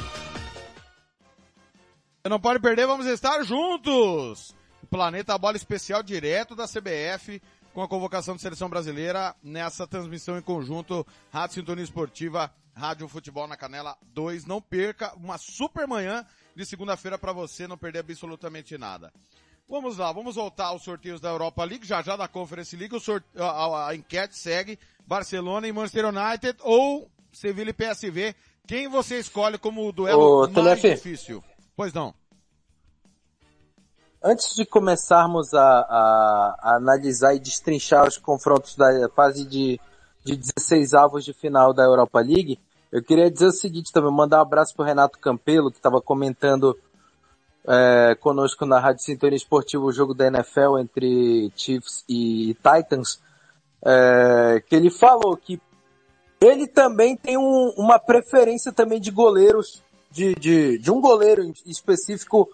[2.26, 4.54] Não pode perder, vamos estar juntos!
[4.88, 7.42] Planeta Bola Especial direto da CBF,
[7.74, 13.46] com a convocação de seleção brasileira nessa transmissão em conjunto, Rádio Sintonia Esportiva, Rádio Futebol
[13.46, 14.46] na Canela 2.
[14.46, 16.24] Não perca uma super manhã
[16.56, 19.12] de segunda-feira para você não perder absolutamente nada.
[19.68, 23.26] Vamos lá, vamos voltar aos sorteios da Europa League, já já da Conference League, sorte...
[23.36, 28.34] a, a, a enquete segue Barcelona e Manchester United ou Sevilla e PSV.
[28.66, 30.94] Quem você escolhe como o duelo Ô, mais Telefe.
[30.94, 31.44] difícil?
[31.76, 32.14] Pois não.
[34.22, 39.78] Antes de começarmos a, a- a analisar e destrinchar os confrontos da fase de,
[40.24, 42.58] de 16 avos de final da Europa League,
[42.90, 46.78] eu queria dizer o seguinte também, mandar um abraço para Renato Campelo, que estava comentando
[47.66, 53.20] é, conosco na Rádio Sintonia Esportiva o jogo da NFL entre Chiefs e Titans,
[53.84, 55.60] é, que ele falou que
[56.40, 59.82] ele também tem um- uma preferência também de goleiros,
[60.14, 62.48] de, de, de um goleiro específico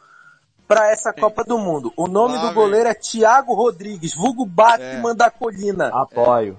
[0.66, 1.92] para essa Copa do Mundo.
[1.94, 2.54] O nome Lá do vem.
[2.54, 5.90] goleiro é Thiago Rodrigues, vulgo Batman da Colina.
[5.92, 6.58] Apoio.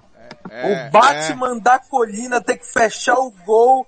[0.49, 3.87] É, o Batman da Colina tem que fechar o gol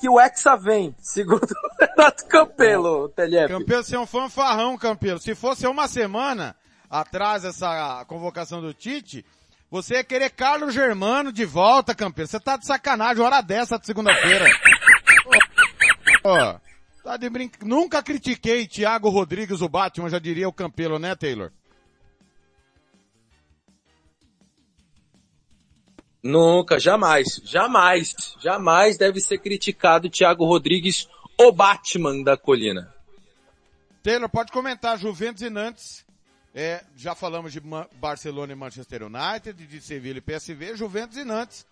[0.00, 3.48] que o Hexa vem, segundo o Renato Campelo, Telep.
[3.48, 5.18] Campelo, você é um fanfarrão, Campelo.
[5.18, 6.56] Se fosse uma semana
[6.88, 9.24] atrás essa convocação do Tite,
[9.70, 12.28] você ia querer Carlos Germano de volta, Campelo.
[12.28, 14.46] Você tá de sacanagem, hora dessa de segunda-feira.
[16.24, 16.58] Ó,
[17.02, 17.64] tá de brinca...
[17.64, 21.52] Nunca critiquei Thiago Rodrigues, o Batman, já diria o Campelo, né, Taylor?
[26.22, 31.06] Nunca, jamais, jamais, jamais deve ser criticado Thiago Rodrigues,
[31.38, 32.94] o Batman da Colina.
[34.02, 36.02] Taylor, pode comentar, Juventus e Nantes.
[36.54, 37.60] É, já falamos de
[37.96, 41.66] Barcelona e Manchester United, de Sevilla e PSV, Juventus e Nantes.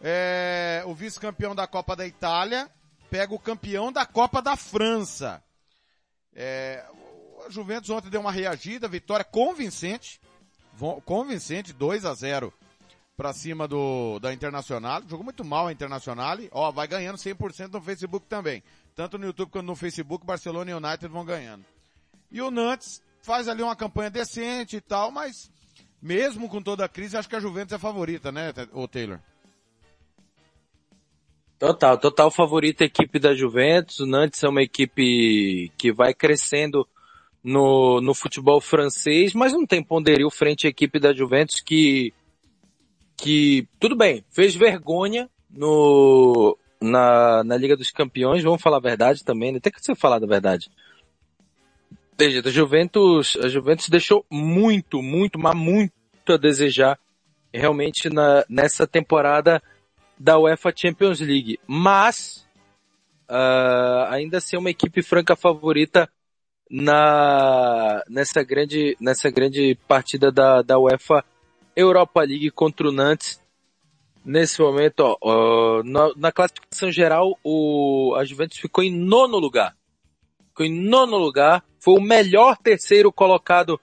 [0.00, 2.70] É, o vice-campeão da Copa da Itália
[3.10, 5.42] pega o campeão da Copa da França.
[6.32, 6.84] É,
[7.46, 10.20] o Juventus ontem deu uma reagida, vitória convincente,
[11.04, 12.52] convincente, 2 a 0
[13.16, 15.02] para cima do da Internacional.
[15.06, 16.38] Jogou muito mal a Internacional.
[16.52, 18.62] Ó, vai ganhando 100% no Facebook também.
[18.94, 21.64] Tanto no YouTube quanto no Facebook, Barcelona e United vão ganhando.
[22.30, 25.50] E o Nantes faz ali uma campanha decente e tal, mas
[26.00, 29.20] mesmo com toda a crise, acho que a Juventus é a favorita, né, o Taylor?
[31.60, 34.00] Total, total favorita a equipe da Juventus.
[34.00, 36.88] O Nantes é uma equipe que vai crescendo
[37.44, 42.14] no, no futebol francês, mas não tem ponderio frente à equipe da Juventus que,
[43.14, 49.22] que, tudo bem, fez vergonha no, na, na Liga dos Campeões, vamos falar a verdade
[49.22, 49.60] também, né?
[49.60, 50.70] Tem que ser falar da verdade.
[52.18, 55.92] Veja, a Juventus, a Juventus deixou muito, muito, mas muito
[56.26, 56.98] a desejar
[57.52, 59.62] realmente na, nessa temporada
[60.20, 62.46] da UEFA Champions League, mas
[63.26, 66.10] ah, ainda assim é uma equipe franca favorita
[66.70, 71.24] na nessa grande nessa grande partida da, da UEFA
[71.74, 73.40] Europa League contra o Nantes.
[74.22, 79.74] Nesse momento, ó, ó, na, na classificação geral, o, a Juventus ficou em nono lugar.
[80.48, 81.64] Ficou em nono lugar.
[81.78, 83.80] Foi o melhor terceiro colocado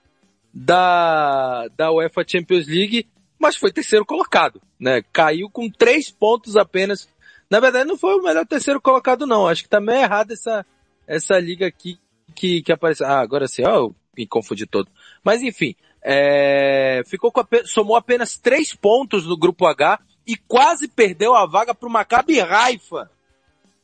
[0.53, 3.07] da, da UEFA Champions League,
[3.39, 5.03] mas foi terceiro colocado, né?
[5.13, 7.07] Caiu com três pontos apenas.
[7.49, 9.47] Na verdade, não foi o melhor terceiro colocado, não.
[9.47, 10.65] Acho que tá meio errado essa,
[11.07, 11.99] essa liga aqui
[12.35, 13.07] que, que apareceu.
[13.07, 14.89] Ah, agora sim, ó, eu me confundi todo.
[15.23, 20.87] Mas enfim, é, ficou com ape- somou apenas três pontos no grupo H e quase
[20.87, 23.09] perdeu a vaga pro Maccabi Haifa.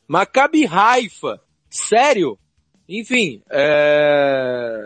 [0.06, 1.40] Maccabi Haifa.
[1.70, 2.38] Sério?
[2.86, 4.78] Enfim, é...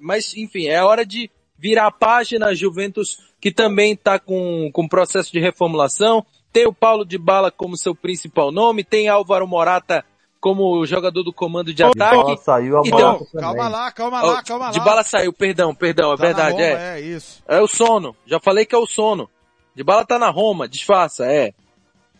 [0.00, 1.30] mas enfim, é hora de
[1.68, 2.54] virar a página.
[2.54, 6.24] Juventus que também está com, com processo de reformulação.
[6.52, 10.04] Tem o Paulo de Bala como seu principal nome, tem Álvaro Morata
[10.40, 12.44] como jogador do comando de De bola ataque.
[12.44, 13.40] saiu a Então, Morata também.
[13.42, 14.70] Calma lá, calma Ó, lá, calma lá.
[14.70, 16.98] de bala saiu, perdão, perdão, é Tá verdade, Roma, é.
[16.98, 17.42] É isso.
[17.48, 18.14] É o sono.
[18.26, 19.28] Já falei que é o sono.
[19.74, 21.52] De bala tá na Roma, disfarça, é.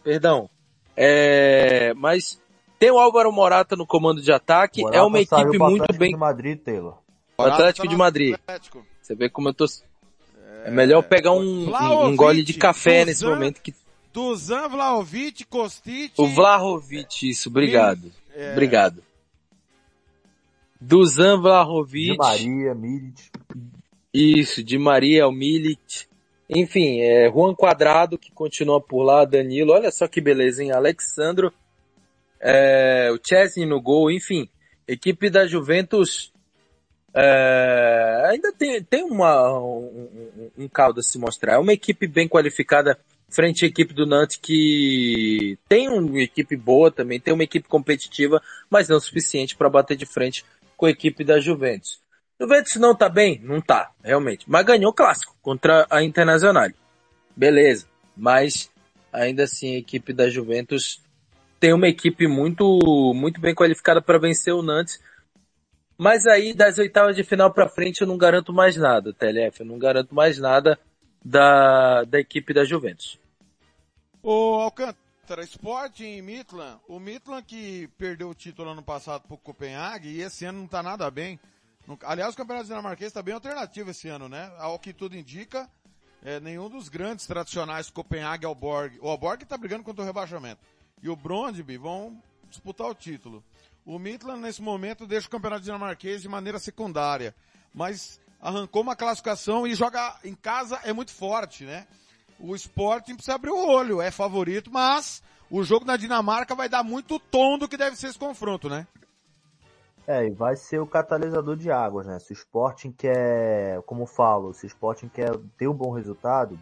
[0.02, 0.50] Perdão.
[0.96, 2.40] É, mas
[2.78, 6.10] tem o Álvaro Morata no comando de ataque, Morata é uma equipe muito Atlético bem.
[6.12, 6.98] de Madrid, Taylor.
[7.38, 8.34] O Atlético Tá de no Madrid.
[8.34, 8.84] Atlético.
[9.06, 9.64] Você vê como eu tô.
[10.64, 13.72] É melhor pegar um, um, um gole de café nesse Dusan, momento que.
[14.12, 16.12] Dusan Vlaovic, Kostic.
[16.18, 18.10] O Vlahovic, isso, obrigado.
[18.34, 18.50] É.
[18.50, 19.04] Obrigado.
[20.80, 22.12] Dusan Vlahovic.
[22.12, 23.30] Di Maria, Milic.
[24.12, 26.08] Isso, de Maria, o Milit.
[26.50, 30.72] Enfim, é Juan Quadrado que continua por lá, Danilo, olha só que beleza, hein?
[30.72, 31.52] Alexandro,
[32.40, 34.48] é, o Chesney no gol, enfim.
[34.88, 36.32] equipe da Juventus
[37.18, 41.54] é, ainda tem, tem uma, um, um, caldo a se mostrar.
[41.54, 42.98] É uma equipe bem qualificada
[43.30, 48.42] frente à equipe do Nantes que tem uma equipe boa também, tem uma equipe competitiva,
[48.68, 50.44] mas não suficiente para bater de frente
[50.76, 51.98] com a equipe da Juventus.
[52.38, 53.40] Juventus não tá bem?
[53.42, 54.44] Não tá, realmente.
[54.46, 56.68] Mas ganhou o clássico contra a Internacional.
[57.34, 57.86] Beleza.
[58.14, 58.70] Mas
[59.10, 61.00] ainda assim a equipe da Juventus
[61.58, 62.78] tem uma equipe muito
[63.14, 65.00] muito bem qualificada para vencer o Nantes.
[65.98, 69.66] Mas aí das oitavas de final para frente eu não garanto mais nada, TLF, eu
[69.66, 70.78] não garanto mais nada
[71.24, 73.18] da, da equipe da Juventus.
[74.22, 80.08] O Alcântara, Sporting e Midland, o Midland que perdeu o título ano passado pro Copenhague
[80.08, 81.40] e esse ano não tá nada bem.
[82.02, 84.52] Aliás, o Campeonato Dinamarquês está bem alternativo esse ano, né?
[84.58, 85.70] Ao que tudo indica,
[86.24, 88.98] é, nenhum dos grandes tradicionais, Copenhague Alborg.
[89.00, 90.60] O Alborg está brigando contra o rebaixamento.
[91.00, 93.44] E o Brondby vão disputar o título.
[93.86, 97.32] O Midland, nesse momento, deixa o Campeonato Dinamarquês de maneira secundária.
[97.72, 101.86] Mas arrancou uma classificação e joga em casa é muito forte, né?
[102.40, 106.82] O Sporting precisa abrir o olho, é favorito, mas o jogo na Dinamarca vai dar
[106.82, 108.88] muito tom do que deve ser esse confronto, né?
[110.04, 112.18] É, e vai ser o catalisador de águas, né?
[112.18, 116.58] Se o Sporting quer, como falo, se o Sporting quer ter um bom resultado,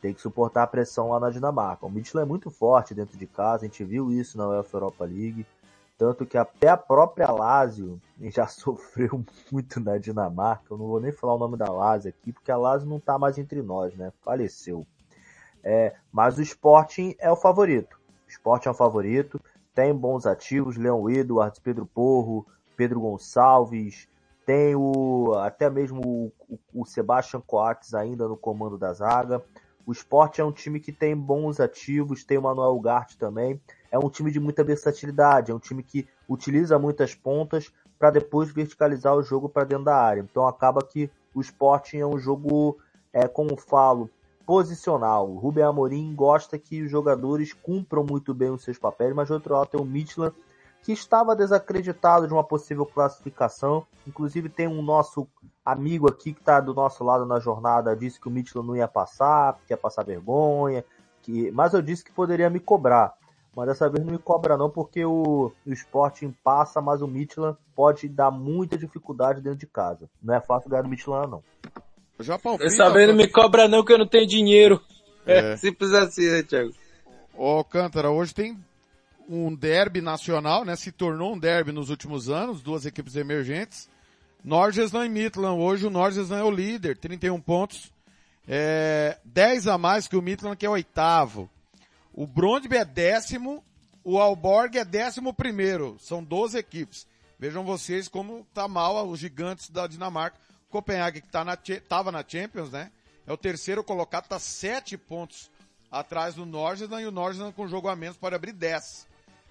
[0.00, 1.86] tem que suportar a pressão lá na Dinamarca.
[1.86, 5.04] O Midland é muito forte dentro de casa, a gente viu isso na UEFA Europa
[5.04, 5.44] League,
[6.02, 10.64] tanto que até a própria Lazio já sofreu muito na Dinamarca.
[10.68, 13.16] Eu não vou nem falar o nome da Lazio aqui, porque a Lazio não tá
[13.16, 14.12] mais entre nós, né?
[14.20, 14.84] Faleceu.
[15.62, 18.00] É, mas o Sporting é o favorito.
[18.26, 19.40] O Sporting é o favorito,
[19.72, 22.44] tem bons ativos, Leão Edwards, Pedro Porro,
[22.76, 24.08] Pedro Gonçalves,
[24.44, 29.40] tem o até mesmo o, o, Sebastian Coates ainda no comando da zaga.
[29.86, 33.60] O Sport é um time que tem bons ativos, tem o Manuel Ugarte também.
[33.92, 38.50] É um time de muita versatilidade, é um time que utiliza muitas pontas para depois
[38.50, 40.22] verticalizar o jogo para dentro da área.
[40.22, 42.78] Então acaba que o Sporting é um jogo,
[43.12, 44.10] é, como falo,
[44.46, 45.30] posicional.
[45.30, 49.34] O Rubem Amorim gosta que os jogadores cumpram muito bem os seus papéis, mas do
[49.34, 50.34] outro lado tem o Midland
[50.82, 53.86] que estava desacreditado de uma possível classificação.
[54.06, 55.28] Inclusive tem um nosso
[55.64, 58.88] amigo aqui que está do nosso lado na jornada, disse que o Midland não ia
[58.88, 60.84] passar, que ia passar vergonha,
[61.22, 61.52] que...
[61.52, 63.14] mas eu disse que poderia me cobrar.
[63.54, 67.56] Mas dessa vez não me cobra não, porque o, o Sporting passa, mas o Midland
[67.76, 70.08] pode dar muita dificuldade dentro de casa.
[70.22, 71.42] Não é fácil ganhar do Midland não.
[72.20, 74.80] Já Dessa vez não me cobra não, que eu não tenho dinheiro.
[75.26, 76.72] É, é simples assim, né, Thiago?
[77.36, 78.58] Ô, Cântara, hoje tem
[79.28, 80.76] um derby nacional, né?
[80.76, 83.90] Se tornou um derby nos últimos anos, duas equipes emergentes.
[84.44, 85.60] Norgesland e Midland.
[85.60, 87.92] Hoje o Norgesland é o líder, 31 pontos.
[88.46, 91.48] É, 10 a mais que o Midland, que é oitavo.
[92.12, 93.64] O Brondby é décimo,
[94.04, 95.96] o Alborg é décimo primeiro.
[95.98, 97.06] São 12 equipes.
[97.38, 100.38] Vejam vocês como tá mal os gigantes da Dinamarca.
[100.68, 101.56] Copenhague, que tá na,
[101.88, 102.90] tava na Champions, né?
[103.26, 105.50] É o terceiro colocado, tá 7 pontos
[105.90, 109.06] atrás do Norgesland e o Norgesland com jogo a menos pode abrir 10.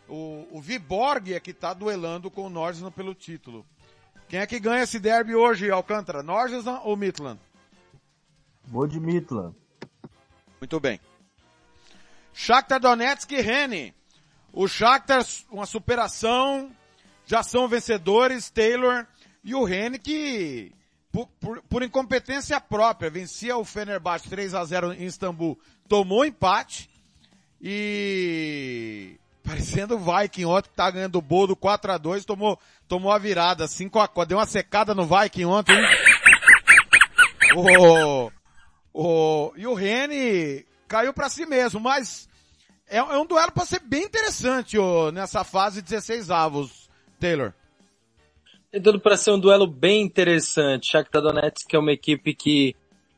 [0.09, 3.65] O, o Viborg é que está duelando com o Nordsland pelo título.
[4.27, 6.23] Quem é que ganha esse derby hoje, Alcântara?
[6.23, 7.39] Nordsland ou Midland?
[8.63, 9.55] Vou de Midland.
[10.59, 10.99] Muito bem.
[12.33, 13.93] Shakhtar Donetsk e Rene.
[14.53, 16.71] O Shakhtar, uma superação,
[17.25, 19.05] já são vencedores, Taylor
[19.43, 20.71] e o Rene que,
[21.11, 26.89] por, por, por incompetência própria, vencia o Fenerbahçe 3 a 0 em Istambul, tomou empate
[27.61, 33.11] e Parecendo o Viking ontem que tá ganhando o bolo 4 a 2 tomou, tomou
[33.11, 35.85] a virada, 5 a 4 deu uma secada no Viking ontem, hein?
[37.55, 38.31] o,
[38.93, 42.27] o, e o Rene caiu para si mesmo, mas
[42.89, 47.53] é, é um duelo para ser bem interessante ó, nessa fase 16 avos, Taylor.
[48.69, 50.91] Tem para ser um duelo bem interessante.
[50.91, 52.75] Shakhtar Donetsk é uma equipe que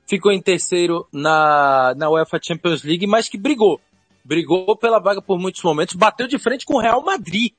[0.07, 3.81] ficou em terceiro na, na UEFA Champions League, mas que brigou
[4.23, 7.51] brigou pela vaga por muitos momentos, bateu de frente com o Real Madrid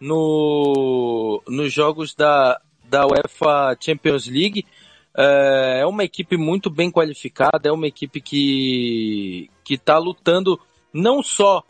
[0.00, 4.66] no, nos jogos da, da UEFA Champions League.
[5.16, 10.60] É, é uma equipe muito bem qualificada, é uma equipe que que está lutando
[10.92, 11.64] não só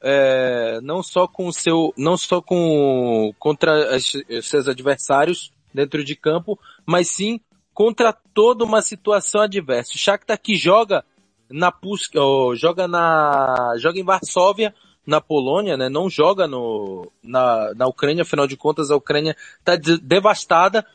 [0.00, 6.58] é, não só com seu não só com contra as, seus adversários dentro de campo,
[6.86, 7.40] mas sim
[7.72, 9.92] contra toda uma situação adversa.
[9.94, 11.04] O Shakhtar que joga
[11.50, 12.14] na Pusk,
[12.54, 14.72] joga na joga em Varsóvia,
[15.06, 15.88] na Polônia, né?
[15.88, 20.86] Não joga no na, na Ucrânia, afinal de contas a Ucrânia está de, devastada.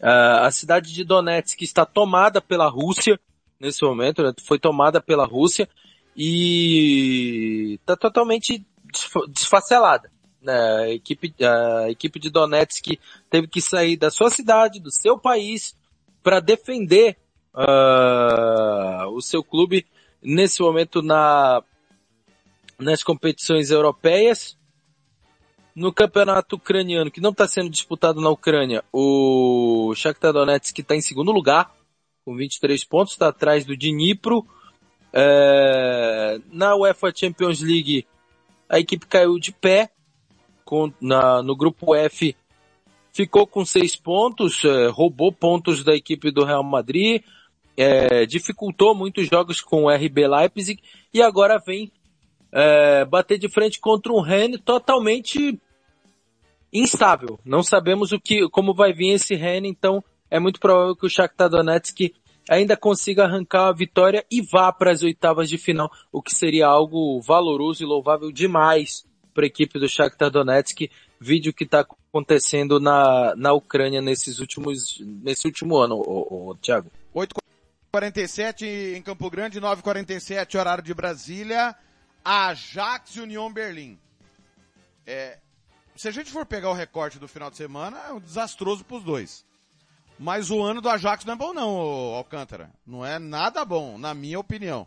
[0.00, 3.20] Uh, a cidade de Donetsk está tomada pela Rússia
[3.60, 4.32] nesse momento, né?
[4.42, 5.68] foi tomada pela Rússia
[6.16, 8.64] e está totalmente
[9.28, 10.10] desfacelada.
[10.42, 12.98] né, a equipe, a equipe de Donetsk
[13.28, 15.76] teve que sair da sua cidade, do seu país,
[16.22, 17.18] para defender
[17.54, 19.86] uh, o seu clube
[20.22, 21.62] nesse momento na,
[22.78, 24.56] nas competições europeias.
[25.74, 31.00] No campeonato ucraniano, que não está sendo disputado na Ucrânia, o Shakhtar Donetsk está em
[31.00, 31.74] segundo lugar,
[32.24, 34.44] com 23 pontos, está atrás do Dnipro.
[35.12, 38.06] É, na UEFA Champions League,
[38.68, 39.90] a equipe caiu de pé,
[40.64, 42.34] com, na, no grupo F
[43.12, 47.22] ficou com seis pontos, é, roubou pontos da equipe do Real Madrid,
[47.76, 51.90] é, dificultou muitos jogos com o RB Leipzig e agora vem
[52.52, 55.60] é, bater de frente contra um Rennes totalmente
[56.72, 57.38] instável.
[57.44, 61.10] Não sabemos o que, como vai vir esse Rennes, então é muito provável que o
[61.10, 62.14] Shakhtar Donetsk
[62.48, 66.66] ainda consiga arrancar a vitória e vá para as oitavas de final, o que seria
[66.66, 70.90] algo valoroso e louvável demais para a equipe do Shakhtar Donetsk,
[71.20, 76.90] vídeo que está acontecendo na, na Ucrânia nesses últimos, nesse último ano, o, o Thiago.
[77.14, 81.76] 8h47 em Campo Grande, 9h47 horário de Brasília,
[82.24, 83.98] Ajax e União Berlim.
[85.06, 85.38] É,
[85.96, 88.96] se a gente for pegar o recorte do final de semana, é um desastroso para
[88.96, 89.44] os dois.
[90.18, 92.70] Mas o ano do Ajax não é bom não, Alcântara.
[92.86, 94.86] Não é nada bom, na minha opinião.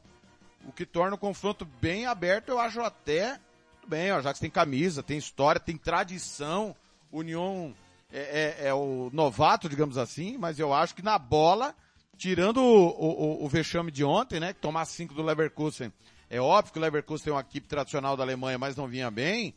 [0.65, 3.39] O que torna o confronto bem aberto, eu acho até
[3.87, 4.11] bem.
[4.11, 6.75] O Ajax tem camisa, tem história, tem tradição.
[7.11, 7.75] União
[8.11, 11.75] é, é, é o novato, digamos assim, mas eu acho que na bola,
[12.15, 15.91] tirando o, o, o vexame de ontem, né, tomar cinco do Leverkusen,
[16.35, 19.53] é óbvio que o Leverkusen tem uma equipe tradicional da Alemanha, mas não vinha bem.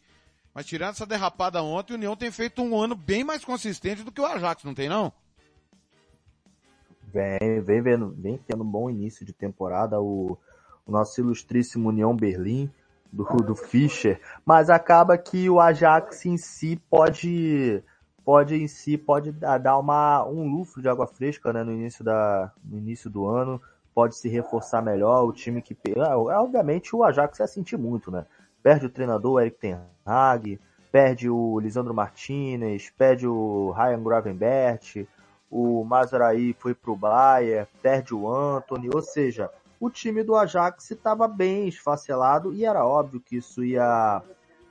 [0.54, 4.12] Mas tirando essa derrapada ontem, o União tem feito um ano bem mais consistente do
[4.12, 5.10] que o Ajax, não tem não?
[7.02, 10.36] Vem, vem, vendo, vem tendo um bom início de temporada o,
[10.84, 12.70] o nosso ilustríssimo União Berlim,
[13.10, 17.82] do, do Fischer, mas acaba que o Ajax em si pode
[18.22, 22.52] pode em si pode dar uma um lufo de água fresca né, no início da
[22.62, 23.62] no início do ano
[23.96, 28.26] pode se reforçar melhor o time que ah, obviamente o Ajax vai sentir muito né
[28.62, 30.60] perde o treinador Eric Ten Hag
[30.92, 35.06] perde o Lisandro Martinez perde o Ryan Gravenbert
[35.50, 40.90] o Mazraí foi para o Bayern, perde o Anthony, ou seja, o time do Ajax
[40.90, 44.22] estava bem esfacelado e era óbvio que isso ia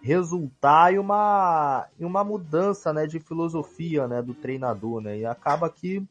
[0.02, 5.02] resultar em uma, em uma mudança né, de filosofia né, do treinador.
[5.02, 6.06] Né, e acaba que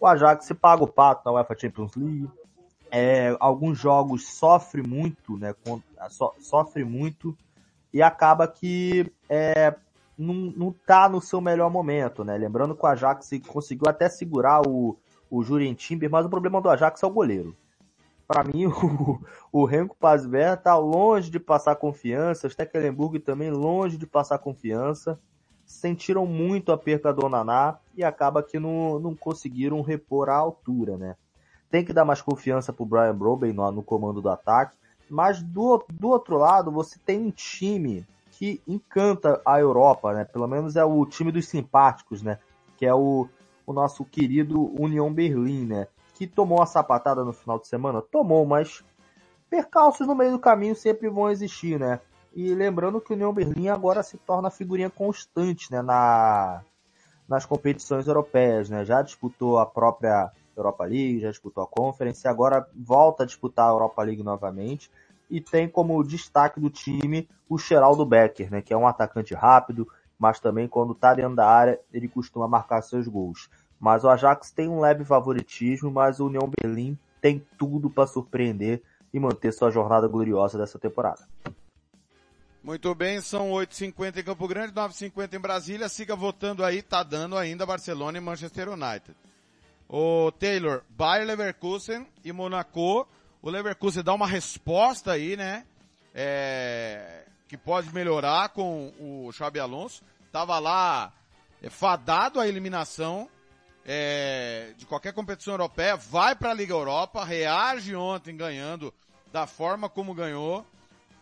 [0.00, 2.30] o Ajax se paga o pato na UEFA Champions League.
[2.96, 5.52] É, alguns jogos sofre muito, né,
[6.10, 7.36] so, sofre muito
[7.92, 9.74] e acaba que é,
[10.16, 12.38] não, não tá no seu melhor momento, né?
[12.38, 14.96] Lembrando que o Ajax conseguiu até segurar o,
[15.28, 17.56] o Jurien Timber, mas o problema do Ajax é o goleiro.
[18.28, 19.20] Para mim, o,
[19.50, 25.18] o Renko Pazver tá longe de passar confiança, o Stecklenburg também longe de passar confiança.
[25.66, 30.96] Sentiram muito a perca do Onaná e acaba que não, não conseguiram repor a altura,
[30.96, 31.16] né?
[31.74, 34.76] Tem que dar mais confiança pro Brian Broben no, no comando do ataque,
[35.10, 40.24] mas do, do outro lado, você tem um time que encanta a Europa, né?
[40.24, 42.38] Pelo menos é o time dos simpáticos, né?
[42.76, 43.28] Que é o,
[43.66, 45.88] o nosso querido União Berlim, né?
[46.14, 48.00] Que tomou a sapatada no final de semana?
[48.00, 48.84] Tomou, mas
[49.50, 51.98] percalços no meio do caminho sempre vão existir, né?
[52.32, 55.82] E lembrando que o União Berlim agora se torna figurinha constante, né?
[55.82, 56.62] Na,
[57.28, 58.84] nas competições europeias, né?
[58.84, 60.30] Já disputou a própria
[60.60, 64.90] Europa League, já disputou a Conference, agora volta a disputar a Europa League novamente
[65.30, 69.88] e tem como destaque do time o Geraldo Becker, né, que é um atacante rápido,
[70.18, 73.48] mas também quando está dentro da área ele costuma marcar seus gols.
[73.78, 78.82] Mas o Ajax tem um leve favoritismo, mas o União Berlim tem tudo para surpreender
[79.12, 81.26] e manter sua jornada gloriosa dessa temporada.
[82.64, 85.88] Muito bem, são 8h50 em Campo Grande, 9h50 em Brasília.
[85.88, 89.14] Siga votando aí, tá dando ainda Barcelona e Manchester United.
[89.88, 93.06] O Taylor, Bayer Leverkusen e Monaco
[93.44, 95.66] o Leverkusen dá uma resposta aí, né?
[96.14, 100.02] É, que pode melhorar com o Xabi Alonso.
[100.32, 101.12] Tava lá
[101.62, 103.28] é, fadado a eliminação
[103.84, 108.94] é, de qualquer competição europeia, vai para a Liga Europa, reage ontem ganhando
[109.30, 110.64] da forma como ganhou.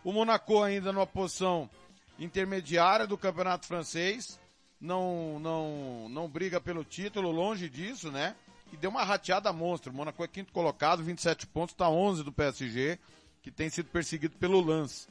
[0.01, 1.69] O Monaco ainda numa posição
[2.17, 4.39] intermediária do Campeonato Francês,
[4.79, 8.33] não não não briga pelo título, longe disso, né?
[8.73, 9.91] E deu uma rateada monstro.
[9.91, 12.97] O Monaco é quinto colocado, 27 pontos, está 11 do PSG,
[13.43, 15.07] que tem sido perseguido pelo Lance.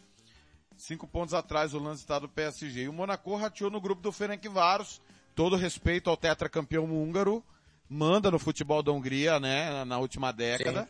[0.77, 2.83] Cinco pontos atrás o Lance está do PSG.
[2.83, 5.01] E o Monaco rateou no grupo do Ferencváros,
[5.33, 7.43] todo respeito ao tetracampeão húngaro,
[7.89, 10.89] manda no futebol da Hungria, né, na última década, Sim.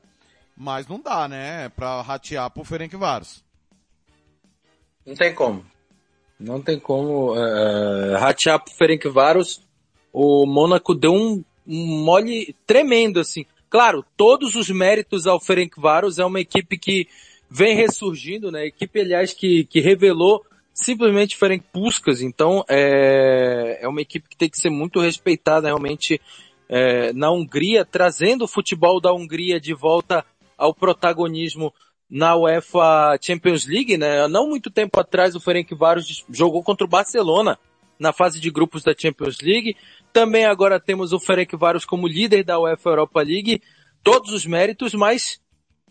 [0.57, 3.45] mas não dá, né, para ratear pro Ferencváros.
[5.05, 5.67] Não tem como.
[6.41, 9.61] Não tem como uh, ratear pro Ferencváros.
[10.13, 13.45] O Mônaco deu um, um mole tremendo, assim.
[13.69, 17.09] Claro, todos os méritos ao Ferencváros é uma equipe que
[17.51, 18.67] vem ressurgindo, né?
[18.67, 20.45] Equipe, aliás, que, que revelou
[20.75, 22.23] simplesmente Ferenc Puskas.
[22.23, 26.21] Então, é, é uma equipe que tem que ser muito respeitada realmente
[26.69, 30.25] é, na Hungria, trazendo o futebol da Hungria de volta
[30.57, 31.73] ao protagonismo
[32.09, 34.29] na UEFA Champions League, né?
[34.29, 37.59] Não muito tempo atrás o Ferencváros jogou contra o Barcelona
[37.99, 39.77] na fase de grupos da Champions League.
[40.13, 43.63] Também agora temos o Ferencváros como líder da UEFA Europa League.
[44.03, 45.41] Todos os méritos, mas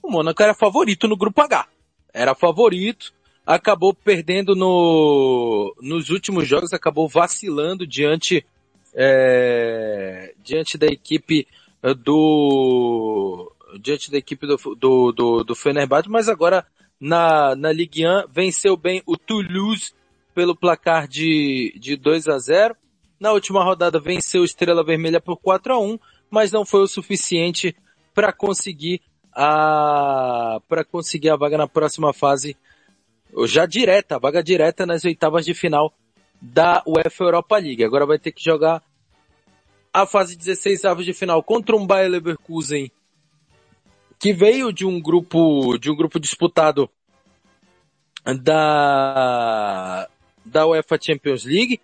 [0.01, 1.67] o Mônaco era favorito no grupo H.
[2.13, 3.13] Era favorito,
[3.45, 8.45] acabou perdendo no, nos últimos jogos, acabou vacilando diante,
[8.93, 11.47] é, diante da equipe
[12.03, 16.65] do, diante da equipe do, do, do, do Fenerbahçe, mas agora
[16.99, 19.93] na, na Ligue 1 venceu bem o Toulouse
[20.33, 22.75] pelo placar de, de 2 a 0.
[23.19, 27.75] Na última rodada venceu Estrela Vermelha por 4 a 1, mas não foi o suficiente
[28.13, 29.01] para conseguir
[29.33, 32.57] a para conseguir a vaga na próxima fase,
[33.45, 35.93] já direta, a vaga direta nas oitavas de final
[36.41, 37.83] da UEFA Europa League.
[37.83, 38.83] Agora vai ter que jogar
[39.93, 42.91] a fase 16 avos de final contra um Bayer Leverkusen
[44.21, 46.89] que veio de um grupo de um grupo disputado
[48.43, 50.07] da
[50.45, 51.79] da UEFA Champions League,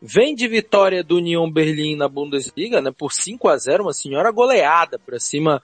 [0.00, 4.30] vem de vitória do Union Berlim na Bundesliga, né, por 5 a 0, uma senhora
[4.30, 5.62] goleada para cima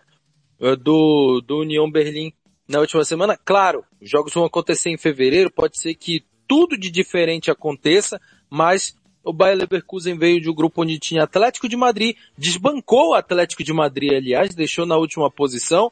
[0.60, 2.32] uh, do do Union Berlim
[2.68, 3.38] na última semana.
[3.44, 8.20] Claro, os jogos vão acontecer em fevereiro, pode ser que tudo de diferente aconteça,
[8.50, 13.14] mas o Bayer Leverkusen veio de um grupo onde tinha Atlético de Madrid, desbancou o
[13.14, 15.90] Atlético de Madrid, aliás, deixou na última posição.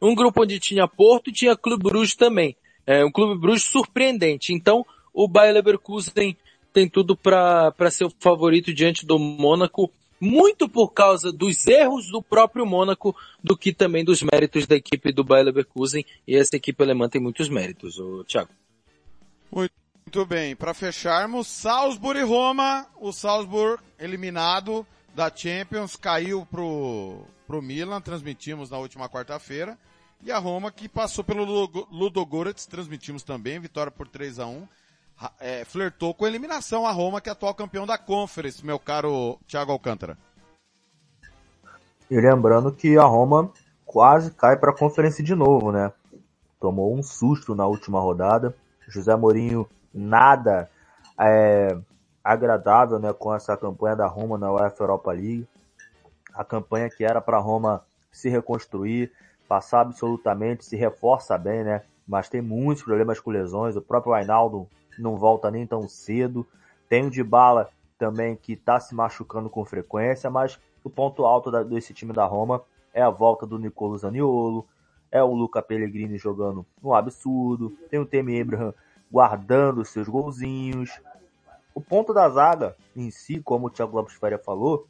[0.00, 2.54] Um grupo onde tinha Porto e tinha Clube Bruges também.
[2.86, 4.52] É um Clube Bruges surpreendente.
[4.52, 4.84] Então,
[5.16, 6.36] o Bayer Leverkusen
[6.74, 9.90] tem tudo para ser o favorito diante do Mônaco,
[10.20, 15.10] muito por causa dos erros do próprio Mônaco, do que também dos méritos da equipe
[15.10, 16.04] do Bayer Leverkusen.
[16.28, 18.50] E essa equipe alemã tem muitos méritos, o Thiago.
[19.50, 27.62] Muito bem, para fecharmos, Salzburg e Roma, o Salzburg eliminado da Champions, caiu pro, pro
[27.62, 29.78] Milan, transmitimos na última quarta-feira,
[30.22, 31.44] e a Roma que passou pelo
[31.90, 34.68] Ludogorets, transmitimos também, vitória por 3 a 1
[35.40, 39.38] é, flertou com a eliminação a Roma, que é atual campeão da Conference, meu caro
[39.46, 40.16] Thiago Alcântara.
[42.10, 43.50] E lembrando que a Roma
[43.84, 45.92] quase cai para a Conference de novo, né?
[46.60, 48.54] Tomou um susto na última rodada.
[48.88, 50.70] José Mourinho nada
[51.18, 51.76] é,
[52.22, 55.46] agradável né, com essa campanha da Roma na UEFA Europa League.
[56.34, 59.12] A campanha que era para Roma se reconstruir,
[59.48, 61.82] passar absolutamente, se reforça bem, né?
[62.06, 63.74] Mas tem muitos problemas com lesões.
[63.74, 64.68] O próprio Ainaldo
[64.98, 66.46] não volta nem tão cedo.
[66.88, 71.62] Tem o Dybala também que está se machucando com frequência, mas o ponto alto da,
[71.62, 74.66] desse time da Roma é a volta do Nicolo Zaniolo,
[75.10, 78.74] é o Luca Pellegrini jogando um absurdo, tem o Temi Abraham
[79.10, 81.00] guardando seus golzinhos.
[81.74, 84.86] O ponto da zaga em si, como o Thiago Lopes Faria falou,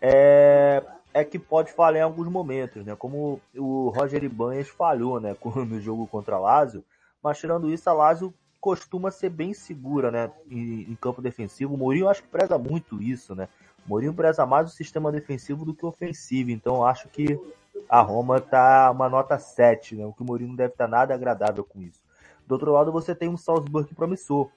[0.00, 2.94] é, é que pode falhar em alguns momentos, né?
[2.94, 5.34] Como o Roger Ibanez falhou, né?
[5.66, 6.84] No jogo contra a Lazio.
[7.22, 8.32] Mas tirando isso, a Lazio
[8.66, 10.28] costuma ser bem segura, né?
[10.50, 11.74] Em, em campo defensivo.
[11.74, 13.48] O Mourinho acho que preza muito isso, né?
[13.86, 16.50] O Mourinho preza mais o sistema defensivo do que ofensivo.
[16.50, 17.38] Então acho que
[17.88, 20.04] a Roma tá uma nota 7, né?
[20.04, 22.02] O que o Mourinho não deve estar nada agradável com isso.
[22.44, 24.50] Do outro lado, você tem um Salzburg promissor.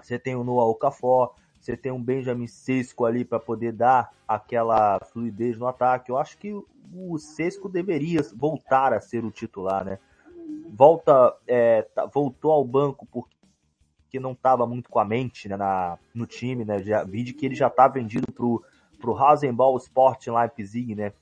[0.00, 5.00] Você tem o Noah Okafor, você tem um Benjamin Sesco ali para poder dar aquela
[5.12, 6.12] fluidez no ataque.
[6.12, 6.54] Eu acho que
[6.94, 9.98] o Sesco deveria voltar a ser o titular, né?
[10.74, 15.98] Volta, é, tá, voltou ao banco porque não estava muito com a mente né, na,
[16.14, 16.82] no time, né?
[16.82, 18.62] Já vi que ele já está vendido pro
[19.02, 21.12] pro Rasenball Sport Leipzig, né?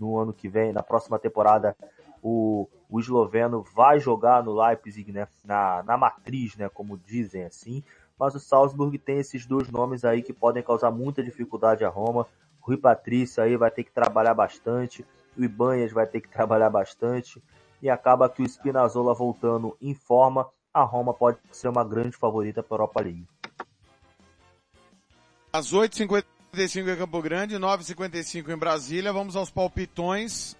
[0.00, 1.76] No ano que vem, na próxima temporada,
[2.20, 7.82] o, o esloveno vai jogar no Leipzig, né, na, na matriz, né, como dizem assim,
[8.18, 12.26] mas o Salzburg tem esses dois nomes aí que podem causar muita dificuldade a Roma.
[12.62, 15.04] O Rui Patrício aí vai ter que trabalhar bastante,
[15.36, 17.42] o Ibanhas vai ter que trabalhar bastante,
[17.84, 22.62] e acaba que o Spinazzola voltando em forma, a Roma pode ser uma grande favorita
[22.62, 23.28] para a Europa League.
[25.52, 30.56] Às 8h55 em Campo Grande, 9h55 em Brasília, vamos aos palpitões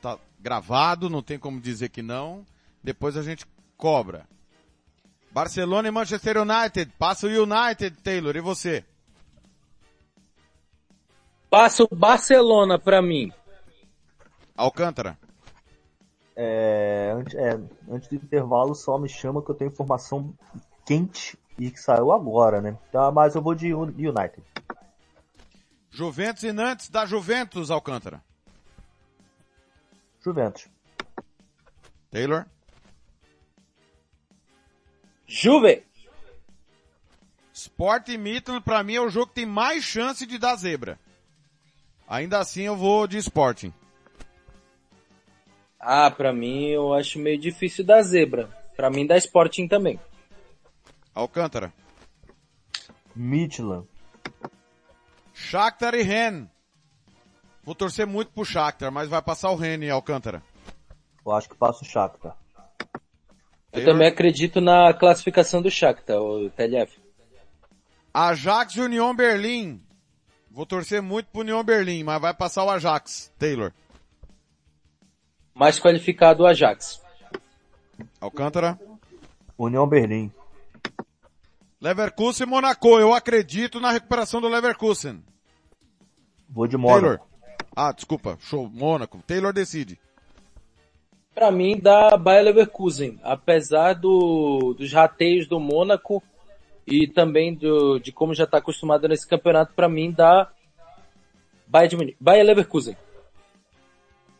[0.00, 2.44] tá gravado, não tem como dizer que não.
[2.82, 3.46] Depois a gente
[3.76, 4.26] cobra.
[5.30, 6.92] Barcelona e Manchester United.
[6.98, 8.34] Passa o United, Taylor.
[8.34, 8.84] E você?
[11.50, 13.32] Passa o Barcelona para mim.
[14.54, 15.18] Alcântara.
[16.36, 20.34] É, antes, é, antes do intervalo, só me chama que eu tenho informação
[20.84, 22.76] quente e que saiu agora, né?
[22.88, 24.42] Então, mas eu vou de United.
[25.90, 28.22] Juventus e Nantes da Juventus, Alcântara.
[30.20, 30.66] Juventus.
[32.10, 32.46] Taylor.
[35.26, 35.84] Juve.
[37.52, 40.98] Sport e Midland, pra mim, é o jogo que tem mais chance de dar zebra.
[42.08, 43.72] Ainda assim, eu vou de Sporting.
[45.86, 48.48] Ah, pra mim, eu acho meio difícil dar zebra.
[48.74, 50.00] Pra mim, dá Sporting também.
[51.14, 51.72] Alcântara.
[53.14, 53.86] Midland.
[55.34, 56.46] Shakhtar e Ren.
[57.62, 60.42] Vou torcer muito pro Shakhtar, mas vai passar o Ren e Alcântara.
[61.24, 62.34] Eu acho que passa o Shakhtar.
[63.72, 63.92] Eu Taylor.
[63.92, 66.98] também acredito na classificação do Shakhtar, o TLF.
[68.12, 69.82] Ajax e União Berlim.
[70.50, 73.32] Vou torcer muito pro União Berlim, mas vai passar o Ajax.
[73.38, 73.72] Taylor.
[75.54, 77.00] Mais qualificado o Ajax.
[78.20, 78.78] Alcântara.
[79.56, 80.32] União Berlim.
[81.80, 82.98] Leverkusen e Monaco.
[82.98, 85.22] Eu acredito na recuperação do Leverkusen.
[86.48, 87.00] Vou de Mônaco.
[87.00, 87.20] Taylor.
[87.76, 88.36] Ah, desculpa.
[88.40, 88.68] Show.
[88.68, 89.22] Mônaco.
[89.26, 89.98] Taylor decide.
[91.34, 93.18] Para mim, dá Bayer Leverkusen.
[93.22, 96.22] Apesar do, dos rateios do Mônaco,
[96.86, 100.50] e também do, de como já está acostumado nesse campeonato, para mim dá
[101.66, 102.96] Bayern, Bayern Leverkusen.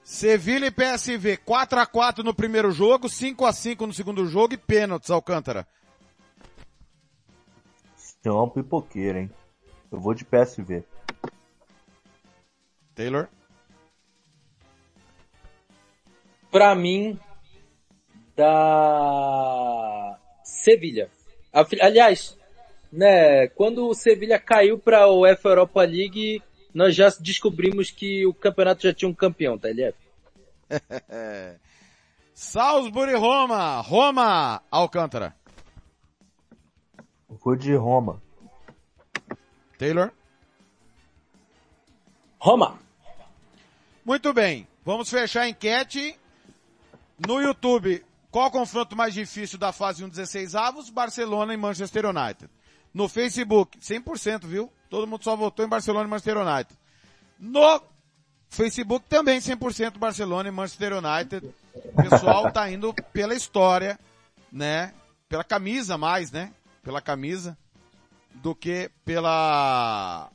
[0.04, 4.52] Sevilha e PSV, 4 a 4 no primeiro jogo, 5 a 5 no segundo jogo
[4.52, 5.66] e pênaltis, Alcântara.
[7.96, 9.30] Isso é uma pipoqueira, hein?
[9.90, 10.84] Eu vou de PSV.
[12.94, 13.28] Taylor?
[16.50, 17.18] Pra mim,
[18.36, 21.10] da Sevilha.
[21.80, 22.38] Aliás,
[22.92, 26.42] né, quando o Sevilha caiu para o UEFA Europa League,
[26.74, 29.96] nós já descobrimos que o campeonato já tinha um campeão, tá, LF?
[32.34, 35.36] Salzburg Roma, Roma, Alcântara.
[37.28, 38.20] Vou de Roma.
[39.78, 40.10] Taylor?
[42.38, 42.78] Roma.
[44.04, 46.18] Muito bem, vamos fechar a enquete.
[47.26, 50.90] No YouTube, qual o confronto mais difícil da fase 1 16 avos?
[50.90, 52.50] Barcelona e Manchester United.
[52.94, 54.72] No Facebook, 100%, viu?
[54.88, 56.78] Todo mundo só votou em Barcelona e Manchester United.
[57.38, 57.82] No
[58.48, 61.52] Facebook também 100% Barcelona e Manchester United.
[61.74, 63.98] O pessoal tá indo pela história,
[64.52, 64.94] né?
[65.28, 66.52] Pela camisa mais, né?
[66.82, 67.58] Pela camisa
[68.34, 70.30] do que pela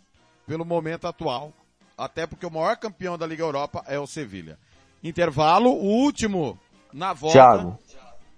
[0.45, 1.53] pelo momento atual.
[1.97, 4.59] Até porque o maior campeão da Liga Europa é o Sevilha.
[5.01, 6.59] Intervalo, o último
[6.91, 7.37] na volta.
[7.37, 7.79] Thiago.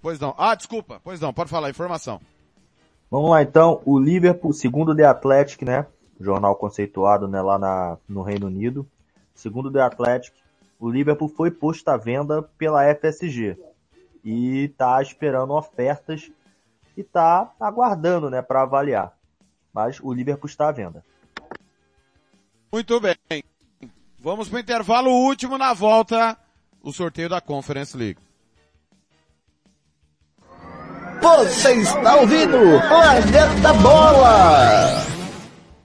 [0.01, 0.36] Pois não.
[0.38, 0.99] Ah, desculpa.
[1.03, 2.22] Pois não, pode falar, informação.
[3.12, 5.86] Vamos lá então, o Liverpool, segundo The Athletic, né?
[6.18, 8.88] Jornal conceituado né, lá na, no Reino Unido.
[9.36, 10.34] Segundo The Athletic,
[10.80, 13.57] o Liverpool foi posto à venda pela FSG.
[14.24, 16.32] E está esperando ofertas
[16.95, 19.14] e está aguardando né, para avaliar.
[19.74, 21.03] Mas o Liverpool está à venda.
[22.72, 23.43] Muito bem.
[24.18, 26.38] Vamos para o intervalo último na volta,
[26.82, 28.22] o sorteio da Conference League.
[31.22, 32.57] Você está ouvindo
[32.88, 35.05] Planeta Bola!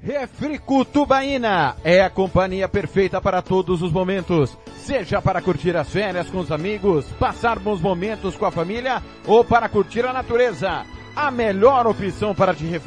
[0.02, 4.56] Refrico Tubaína é a companhia perfeita para todos os momentos.
[4.78, 9.44] Seja para curtir as férias com os amigos, passar bons momentos com a família ou
[9.44, 10.86] para curtir a natureza.
[11.14, 12.86] A melhor opção para te refrescar